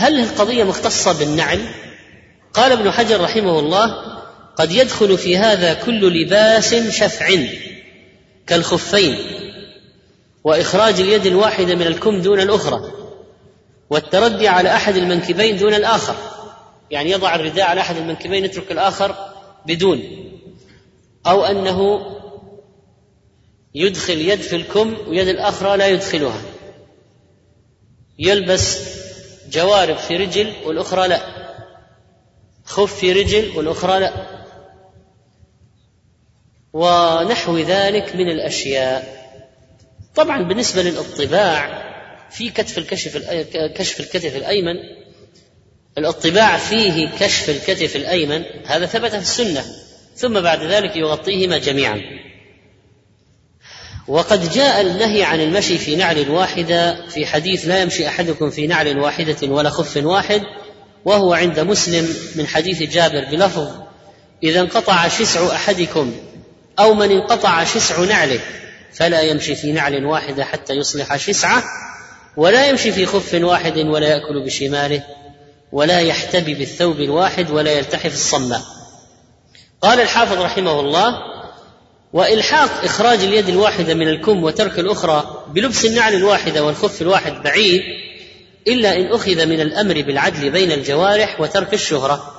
[0.00, 1.68] القضية مختصة بالنعل؟
[2.54, 4.18] قال ابن حجر رحمه الله
[4.56, 7.38] قد يدخل في هذا كل لباس شفع.
[8.48, 9.18] كالخفين
[10.44, 12.92] وإخراج اليد الواحدة من الكم دون الأخرى
[13.90, 16.14] والتردي على أحد المنكبين دون الآخر
[16.90, 19.14] يعني يضع الرداء على أحد المنكبين يترك الآخر
[19.66, 20.02] بدون
[21.26, 22.00] أو أنه
[23.74, 26.42] يدخل يد في الكم ويد الأخرى لا يدخلها
[28.18, 28.78] يلبس
[29.50, 31.20] جوارب في رجل والأخرى لا
[32.64, 34.37] خف في رجل والأخرى لا.
[36.72, 39.18] ونحو ذلك من الأشياء.
[40.14, 41.88] طبعا بالنسبة للإطباع
[42.30, 43.16] في كتف الكشف
[43.76, 44.74] كشف الكتف الأيمن
[45.98, 49.64] الإطباع فيه كشف الكتف الأيمن هذا ثبت في السنة
[50.16, 52.00] ثم بعد ذلك يغطيهما جميعا.
[54.08, 58.98] وقد جاء النهي عن المشي في نعل واحدة في حديث لا يمشي أحدكم في نعل
[58.98, 60.42] واحدة ولا خف واحد
[61.04, 63.68] وهو عند مسلم من حديث جابر بلفظ
[64.42, 66.12] إذا انقطع شسع أحدكم
[66.78, 68.40] أو من انقطع شسع نعله
[68.92, 71.64] فلا يمشي في نعل واحدة حتى يصلح شسعه
[72.36, 75.02] ولا يمشي في خف واحد ولا يأكل بشماله
[75.72, 78.62] ولا يحتبي بالثوب الواحد ولا يلتحف الصماء.
[79.82, 81.14] قال الحافظ رحمه الله
[82.12, 87.82] وإلحاق إخراج اليد الواحدة من الكم وترك الأخرى بلبس النعل الواحده والخف الواحد بعيد
[88.68, 92.34] إلا إن أخذ من الأمر بالعدل بين الجوارح وترك الشهرة.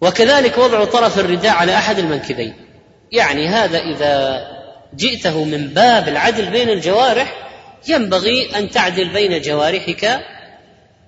[0.00, 2.67] وكذلك وضع طرف الرداء على أحد المنكبين.
[3.12, 4.46] يعني هذا إذا
[4.94, 7.48] جئته من باب العدل بين الجوارح
[7.88, 10.20] ينبغي أن تعدل بين جوارحك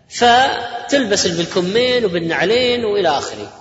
[0.09, 3.53] فتلبس بالكمين وبالنعلين وإلى آخره.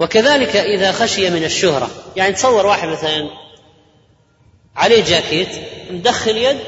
[0.00, 3.30] وكذلك إذا خشي من الشهرة يعني تصور واحد مثلا
[4.76, 5.48] عليه جاكيت
[5.90, 6.58] مدخل يد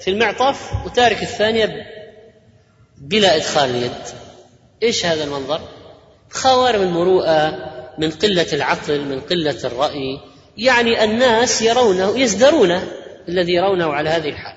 [0.00, 1.86] في المعطف وتارك الثانية
[2.98, 3.92] بلا إدخال اليد.
[4.82, 5.60] إيش هذا المنظر؟
[6.30, 10.20] خوارم المروءة من قلة العقل من قلة الرأي
[10.56, 12.80] يعني الناس يرونه يزدرون
[13.28, 14.56] الذي يرونه على هذه الحال.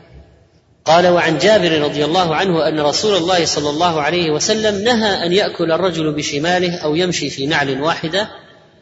[0.85, 5.33] قال وعن جابر رضي الله عنه أن رسول الله صلى الله عليه وسلم نهى أن
[5.33, 8.29] يأكل الرجل بشماله أو يمشي في نعل واحدة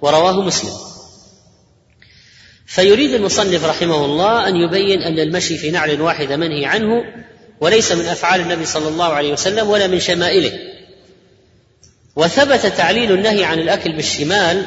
[0.02, 0.74] ورواه مسلم.
[2.66, 7.04] فيريد المصنف رحمه الله أن يبين أن المشي في نعل واحدة منهي عنه
[7.60, 10.52] وليس من أفعال النبي صلى الله عليه وسلم ولا من شمائله.
[12.16, 14.66] وثبت تعليل النهي عن الأكل بالشمال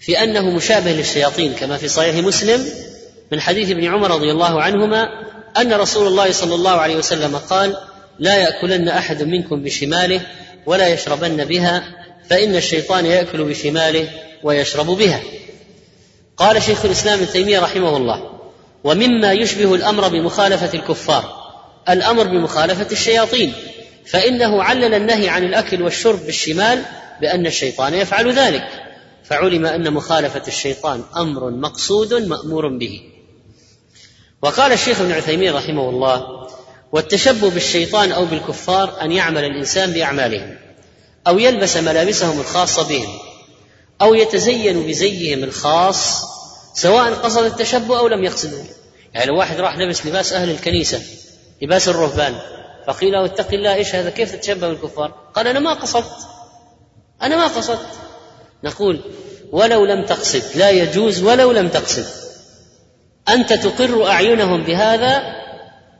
[0.00, 2.66] في أنه مشابه للشياطين كما في صحيح مسلم
[3.32, 5.08] من حديث ابن عمر رضي الله عنهما
[5.56, 7.76] أن رسول الله صلى الله عليه وسلم قال
[8.18, 10.20] لا يأكلن أحد منكم بشماله
[10.66, 11.82] ولا يشربن بها
[12.30, 14.08] فإن الشيطان يأكل بشماله
[14.42, 15.20] ويشرب بها.
[16.36, 18.30] قال شيخ الإسلام ابن تيمية رحمه الله
[18.84, 21.40] ومما يشبه الأمر بمخالفة الكفار
[21.88, 23.52] الأمر بمخالفة الشياطين
[24.10, 26.82] فإنه علل النهي عن الأكل والشرب بالشمال
[27.20, 28.68] بأن الشيطان يفعل ذلك
[29.24, 33.00] فعلم أن مخالفة الشيطان أمر مقصود مأمور به.
[34.42, 36.46] وقال الشيخ ابن عثيمين رحمه الله
[36.92, 40.56] والتشبه بالشيطان أو بالكفار أن يعمل الإنسان بأعمالهم
[41.26, 43.18] أو يلبس ملابسهم الخاصة بهم
[44.02, 46.24] أو يتزين بزيهم الخاص
[46.74, 48.62] سواء قصد التشبه أو لم يقصده.
[49.14, 51.02] يعني لو واحد راح لبس لباس أهل الكنيسة
[51.62, 52.34] لباس الرهبان
[52.92, 56.28] فقيل له اتق الله إيش هذا؟ كيف تتشبه بالكفار؟ قال أنا ما قصدت.
[57.22, 57.88] أنا ما قصدت.
[58.64, 59.00] نقول
[59.52, 60.42] ولو لم تقصد.
[60.54, 62.06] لا يجوز ولو لم تقصد.
[63.28, 65.22] أنت تقر أعينهم بهذا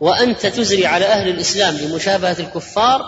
[0.00, 3.02] وأنت تزري على أهل الإسلام بمشابهه الكفار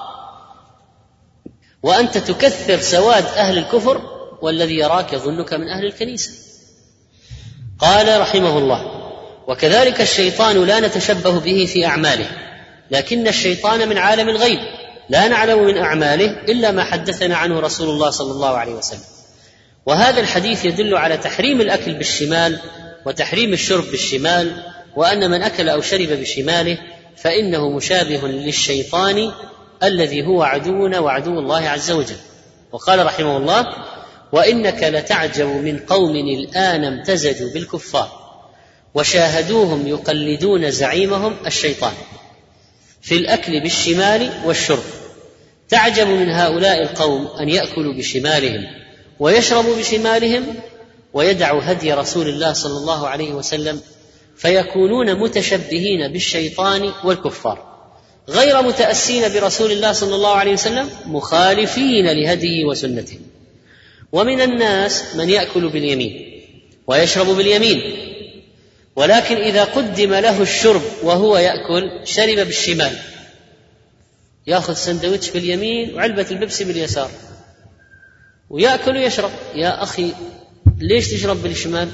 [1.82, 4.02] وأنت تكثر سواد أهل الكفر
[4.42, 6.30] والذي يراك يظنك من أهل الكنيسة.
[7.78, 8.82] قال رحمه الله
[9.48, 12.51] وكذلك الشيطان لا نتشبه به في أعماله.
[12.90, 14.58] لكن الشيطان من عالم الغيب.
[15.08, 19.00] لا نعلم من أعماله إلا ما حدثنا عنه رسول الله صلى الله عليه وسلم.
[19.86, 22.58] وهذا الحديث يدل على تحريم الأكل بالشمال
[23.06, 24.62] وتحريم الشرب بالشمال
[24.96, 26.78] وأن من أكل أو شرب بشماله
[27.16, 29.32] فإنه مشابه للشيطان
[29.82, 32.16] الذي هو عدونا وعدو الله عز وجل.
[32.72, 33.66] وقال رحمه الله
[34.32, 38.22] وإنك لتعجب من قوم الآن امتزجوا بالكفار
[38.94, 41.92] وشاهدوهم يقلدون زعيمهم الشيطان.
[43.02, 44.82] في الأكل بالشمال والشرب.
[45.68, 48.66] تعجب من هؤلاء القوم أن يأكلوا بشمالهم
[49.20, 50.44] ويشرب بشمالهم
[51.12, 53.80] ويدع هدي رسول الله صلى الله عليه وسلم
[54.36, 57.72] فيكونون متشبهين بالشيطان والكفار.
[58.28, 63.18] غير متأسين برسول الله صلى الله عليه وسلم مخالفين لهديه وسنته.
[64.12, 66.42] ومن الناس من يأكل باليمين
[66.86, 68.11] ويشرب باليمين.
[68.96, 72.98] ولكن إذا قدم له الشرب وهو يأكل شرب بالشمال.
[74.46, 77.10] يأخذ سندويتش باليمين وعلبة البيبسي باليسار
[78.50, 79.30] ويأكل ويشرب.
[79.54, 80.12] يا أخي
[80.78, 81.88] ليش تشرب بالشمال؟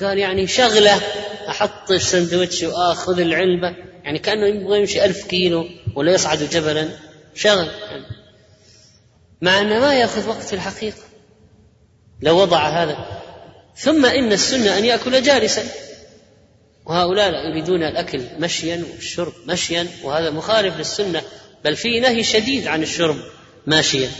[0.00, 1.00] قال يعني شغلة.
[1.48, 3.76] أحط السندويتش وأخذ العلبة.
[4.04, 6.88] يعني كأنه يبغى يمشي ألف كيلو ولا يصعد جبلا.
[7.34, 7.68] شغل.
[7.90, 8.04] يعني
[9.42, 11.02] مع أنه ما يأخذ وقت في الحقيقة.
[12.22, 13.22] لو وضع هذا.
[13.76, 15.62] ثم إن السنة أن يأكل جالسا.
[16.86, 21.22] وهؤلاء لا يريدون الأكل مشيا والشرب مشيا وهذا مخالف للسنة
[21.64, 23.16] بل في نهي شديد عن الشرب
[23.66, 24.10] ماشيا.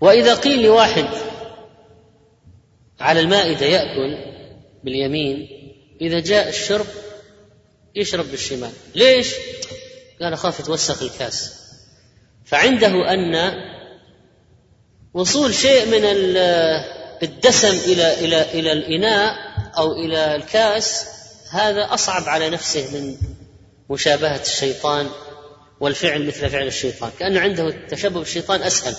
[0.00, 1.06] وإذا قيل لواحد
[3.00, 4.16] على المائدة يأكل
[4.84, 5.48] باليمين
[6.00, 6.86] إذا جاء الشرب
[7.94, 8.72] يشرب بالشمال.
[8.94, 9.28] ليش؟
[10.20, 11.60] قال أخاف يتوسخ الكاس.
[12.44, 13.52] فعنده أن
[15.14, 16.00] وصول شيء من
[17.22, 19.49] الدسم إلى إلى إلى الإناء
[19.80, 21.06] أو إلى الكاس
[21.50, 23.16] هذا أصعب على نفسه من
[23.90, 25.08] مشابهة الشيطان
[25.80, 28.96] والفعل مثل فعل الشيطان كان عنده التشبه بالشيطان أسهل.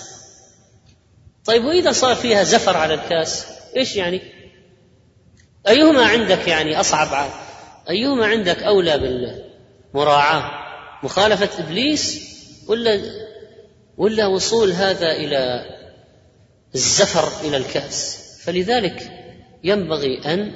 [1.44, 4.20] طيب وإذا صار فيها زفر على الكاس إيش يعني؟
[5.68, 7.30] أيهما عندك يعني أصعب
[7.90, 10.62] أيهما عندك أولى بالمراعاة؟
[11.02, 12.22] مخالفة إبليس
[12.68, 13.00] ولا
[13.96, 15.64] ولا وصول هذا إلى
[16.74, 19.10] الزفر إلى الكاس؟ فلذلك
[19.64, 20.52] ينبغي أن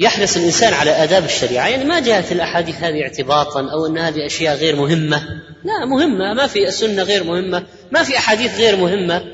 [0.00, 1.68] يحرص الإنسان على آداب الشريعة.
[1.68, 5.22] يعني ما جاءت الأحاديث هذه اعتباطا أو إن هذه أشياء غير مهمة.
[5.64, 6.34] لا مهمة.
[6.34, 7.64] ما في السنة غير مهمة.
[7.92, 9.24] ما في أحاديث غير مهمة.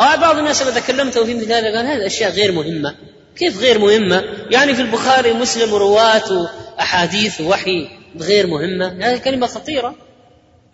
[0.00, 2.94] أو بعض الناس لما تكلمت في مثل هذا قال هذه أشياء غير مهمة.
[3.36, 6.48] كيف غير مهمة؟ يعني في البخاري مسلم رواة
[6.78, 7.88] وأحاديث وحي
[8.20, 8.96] غير مهمة.
[9.00, 9.94] هذه كلمة خطيرة.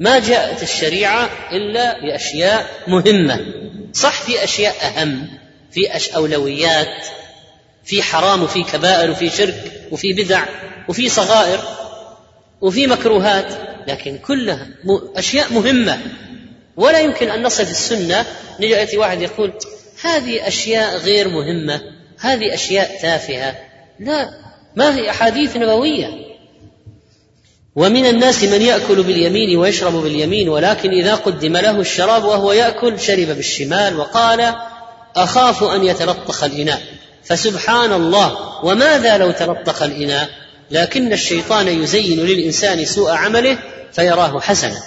[0.01, 3.41] ما جاءت الشريعة إلا بأشياء مهمة.
[3.93, 5.29] صح في أشياء أهم.
[5.71, 7.07] في أش أولويات.
[7.87, 10.45] في حرام وفي كبائر وفي شرك وفي بدع
[10.89, 11.61] وفي صغائر
[12.61, 13.53] وفي مكروهات
[13.89, 14.67] لكن كلها
[15.17, 15.99] أشياء مهمة.
[16.77, 18.27] ولا يمكن أن نصف السنة
[18.61, 19.53] ياتي واحد يقول
[20.03, 21.81] هذه أشياء غير مهمة
[22.21, 23.55] هذه أشياء تافهة.
[24.01, 24.31] لا
[24.77, 26.27] ما هي أحاديث نبوية.
[27.77, 33.27] ومن الناس من يأكل باليمين ويشرب باليمين ولكن إذا قدم له الشراب وهو يأكل شرب
[33.27, 34.55] بالشمال وقال
[35.17, 36.83] أخاف أن يتلطخ الإناء.
[37.29, 40.29] فسبحان الله وماذا لو تلطخ الإناء؟
[40.71, 43.59] لكن الشيطان يزين للإنسان سوء عمله
[43.93, 44.83] فيراه حسنا.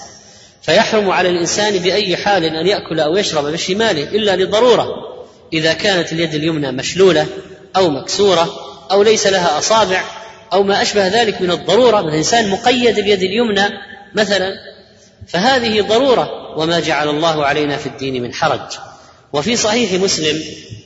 [0.62, 4.88] فيحرم على الإنسان بأي حال أن يأكل أو يشرب بشماله إلا لضرورة
[5.54, 7.28] إذا كانت اليد اليمنى مشلولة
[7.76, 8.50] أو مكسورة
[8.92, 10.04] أو ليس لها أصابع
[10.54, 13.70] أو ما أشبه ذلك من الضرورة من إنسان مقيد اليد اليمنى
[14.16, 14.54] مثلا.
[15.28, 18.89] فهذه ضرورة وما جعل الله علينا في الدين من حرج.
[19.34, 20.42] وفي صحيح مسلم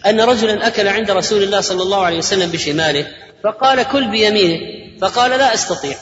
[0.06, 3.08] أن رجلا أكل عند رسول الله صلى الله عليه وسلم بشماله
[3.44, 4.60] فقال كل بيمينه
[5.02, 5.98] فقال لا أستطيع.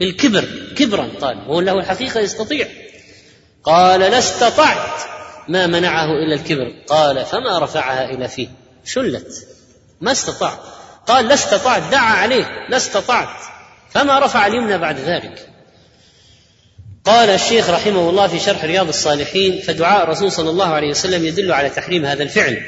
[0.00, 0.44] بالكبر
[0.76, 2.68] كبرا قال هو له الحقيقة يستطيع.
[3.64, 5.00] قال لا استطعت.
[5.48, 6.72] ما منعه إلا الكبر.
[6.88, 8.48] قال فما رفعها إلى فيه.
[8.84, 9.46] شلت.
[10.00, 10.58] ما استطاع.
[11.06, 11.82] قال لا استطعت.
[11.92, 12.66] دعا عليه.
[12.68, 13.40] لا استطعت.
[13.90, 15.53] فما رفع اليمنى بعد ذلك.
[17.04, 21.52] قال الشيخ رحمه الله في شرح رياض الصالحين فدعاء الرسول صلى الله عليه وسلم يدل
[21.52, 22.62] على تحريم هذا الفعل.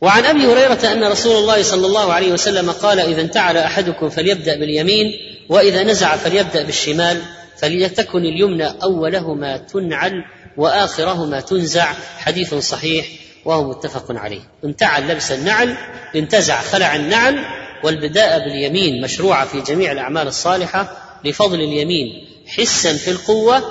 [0.00, 4.56] وعن أبي هريرة أن رسول الله صلى الله عليه وسلم قال إذا انتعل أحدكم فليبدأ
[4.56, 5.12] باليمين
[5.48, 7.22] وإذا نزع فليبدأ بالشمال
[7.58, 10.24] فليتكن اليمنى أولهما تنعل
[10.56, 11.92] وآخرهما تنزع.
[12.18, 13.06] حديث صحيح
[13.44, 14.40] وهو متفق عليه.
[14.64, 15.76] انتعل لبس النعل
[16.16, 17.38] انتزع خلع النعل
[17.84, 22.31] والبداء باليمين مشروعه في جميع الأعمال الصالحة لفضل اليمين.
[22.56, 23.62] حسا في القوة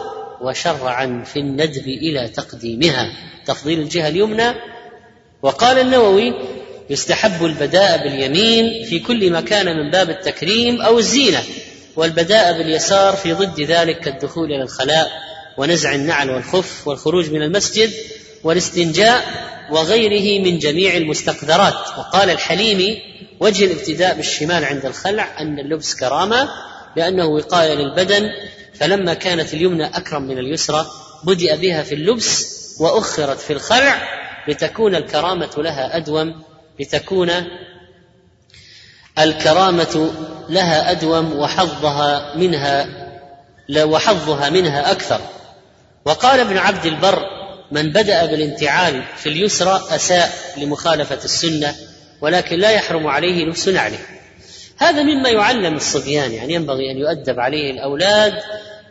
[0.42, 3.12] وشرعا في الندب إلى تقديمها.
[3.46, 4.56] تفضيل الجهة اليمنى.
[5.42, 6.34] وقال النووي
[6.90, 11.44] يستحب البداء باليمين في كل ما كان من باب التكريم أو الزينة
[11.96, 15.12] والبداء باليسار في ضد ذلك كالدخول إلى الخلاء
[15.58, 17.92] ونزع النعل والخف والخروج من المسجد
[18.44, 19.24] والاستنجاء
[19.72, 21.98] وغيره من جميع المستقذرات.
[21.98, 23.02] وقال الحليمي
[23.40, 26.50] وجه الابتداء بالشمال عند الخلع أن اللبس كرامة
[26.96, 28.30] لأنه وقاية للبدن
[28.82, 30.86] فلما كانت اليمنى أكرم من اليسرى
[31.24, 32.48] بدأ بها في اللبس
[32.80, 34.02] وأخرت في الخلع
[34.48, 36.42] لتكون الكرامة لها أدوم
[36.80, 37.32] لتكون
[39.20, 40.12] الكرامة
[40.50, 42.88] لها أدوم وحظها منها
[43.78, 45.22] وحظها منها أكثر.
[46.06, 47.20] وقال ابن عبد البر
[47.72, 51.76] من بدأ بالانتعال في اليسرى أساء لمخالفة السنة
[52.22, 54.00] ولكن لا يحرم عليه لبس نعله.
[54.78, 58.34] هذا مما يعلم الصبيان يعني ينبغي أن يؤدب عليه الأولاد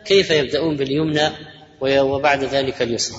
[0.05, 1.29] كيف يبدأون باليمنى
[1.81, 3.17] وبعد ذلك اليسرى.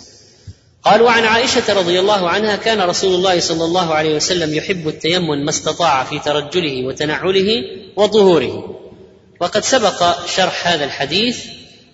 [0.84, 5.44] قال وعن عائشة رضي الله عنها كان رسول الله صلى الله عليه وسلم يحب التيمم
[5.44, 7.64] ما استطاع في ترجله وتنعله
[7.96, 8.78] وظهوره.
[9.40, 11.44] وقد سبق شرح هذا الحديث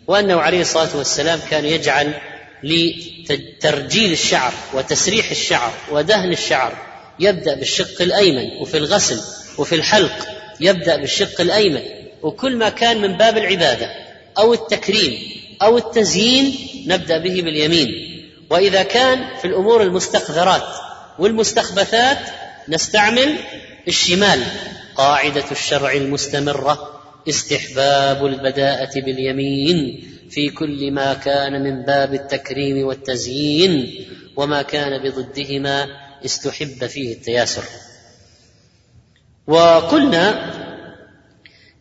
[0.07, 2.15] وأنه عليه الصلاة والسلام كان يجعل
[2.63, 6.73] لترجيل الشعر وتسريح الشعر ودهن الشعر.
[7.21, 9.21] يبدأ بالشق الأيمن وفي الغسل
[9.59, 10.29] وفي الحلق
[10.61, 11.83] يبدأ بالشق الأيمن.
[12.23, 14.08] وكل ما كان من باب العبادة.
[14.39, 15.19] أو التكريم
[15.63, 16.55] أو التزيين
[16.87, 17.89] نبدأ به باليمين.
[18.51, 20.65] وإذا كان في الأمور المستقذرات
[21.19, 22.19] والمستخبثات
[22.69, 23.37] نستعمل
[23.89, 24.43] الشمال
[24.97, 34.05] قاعدة الشرع المستمرة استحباب البداءة باليمين في كل ما كان من باب التكريم والتزيين
[34.37, 35.87] وما كان بضدهما
[36.25, 37.65] استحب فيه التياسر.
[39.47, 40.53] وقلنا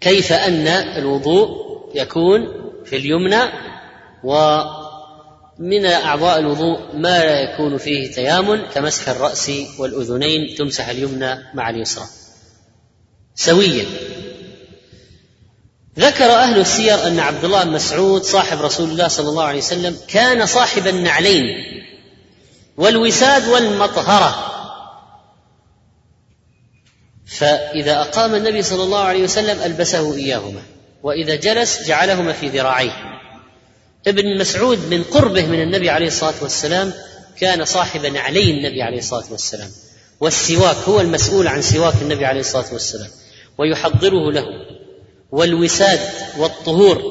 [0.02, 1.67] كيف أن الوضوء
[1.98, 2.48] يكون
[2.86, 3.42] في اليمنى
[4.24, 12.06] ومن أعضاء الوضوء ما لا يكون فيه تيامن كمسح الرأس والأذنين تمسح اليمنى مع اليسرى.
[13.36, 13.86] سويا.
[16.00, 19.98] ذكر أهل السير أن عبد الله بن مسعود صاحب رسول الله صلى الله عليه وسلم
[20.08, 21.46] كان صاحب النعلين
[22.78, 24.54] والوساد والمطهرة.
[27.26, 30.62] فإذا أقام النبي صلى الله عليه وسلم ألبسه إياهما.
[31.04, 32.92] وإذا جلس جعلهما في ذراعيه.
[34.08, 36.94] ابن مسعود من قربه من النبي عليه الصلاة والسلام
[37.40, 39.70] كان صاحب نعلي النبي عليه الصلاة والسلام.
[40.20, 43.10] والسواك هو المسؤول عن سواك النبي عليه الصلاة والسلام.
[43.58, 44.46] ويحضره له.
[45.32, 46.00] والوساد
[46.38, 47.02] والطهور.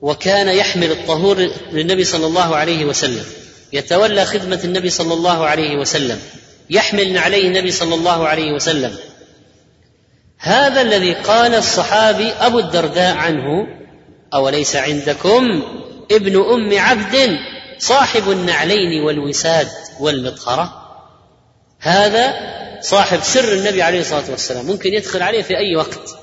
[0.00, 3.24] وكان يحمل الطهور للنبي صلى الله عليه وسلم.
[3.72, 6.20] يتولى خدمة النبي صلى الله عليه وسلم.
[6.70, 8.96] يحمل عليه النبي صلى الله عليه وسلم.
[10.44, 13.66] هذا الذي قال الصحابي أبو الدرداء عنه
[14.34, 15.62] أوليس عندكم؟
[16.12, 17.38] ابن أم عبد
[17.78, 19.68] صاحب النعلين والوساد
[20.00, 20.72] والمطهرة.
[21.80, 22.34] هذا
[22.80, 26.18] صاحب سر النبي عليه الصلاة والسلام ممكن يدخل عليه في أي وقت.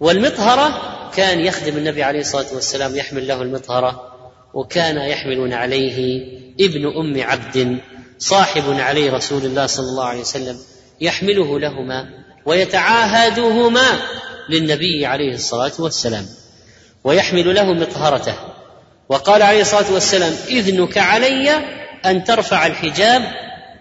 [0.00, 0.80] والمطهرة
[1.16, 4.12] كان يخدم النبي عليه الصلاة والسلام يحمل له المطهرة
[4.54, 6.22] وكان يحمل عليه
[6.60, 7.78] ابن أم عبد
[8.18, 10.58] صاحب عليه رسول الله صلى الله عليه وسلم
[11.00, 12.23] يحمله لهما.
[12.46, 14.00] ويتعاهدهما
[14.48, 16.26] للنبي عليه الصلاة والسلام
[17.04, 18.34] ويحمل له مطهرته.
[19.08, 21.50] وقال عليه الصلاة والسلام إذنك علي
[22.04, 23.22] أن ترفع الحجاب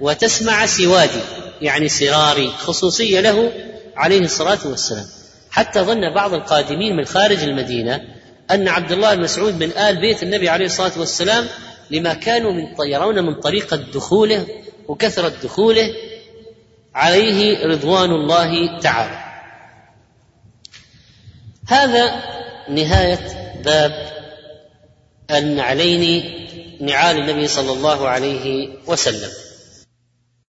[0.02, 1.22] وتسمع سوادي.
[1.62, 3.52] يعني سراري خصوصية له
[3.96, 5.06] عليه الصلاة والسلام.
[5.52, 8.02] حتى ظن بعض القادمين من خارج المدينة
[8.52, 11.48] أن عبد الله بن مسعود من آل بيت النبي عليه الصلاة والسلام
[11.92, 14.46] لما كانوا من يرون من طريقه دخوله
[14.88, 15.94] وكثرة دخوله
[16.96, 19.24] عليه رضوان الله تعالى.
[21.68, 22.24] هذا
[22.70, 24.12] نهاية باب
[25.32, 26.34] النعلين
[26.82, 29.30] نعال النبي صلى الله عليه وسلم.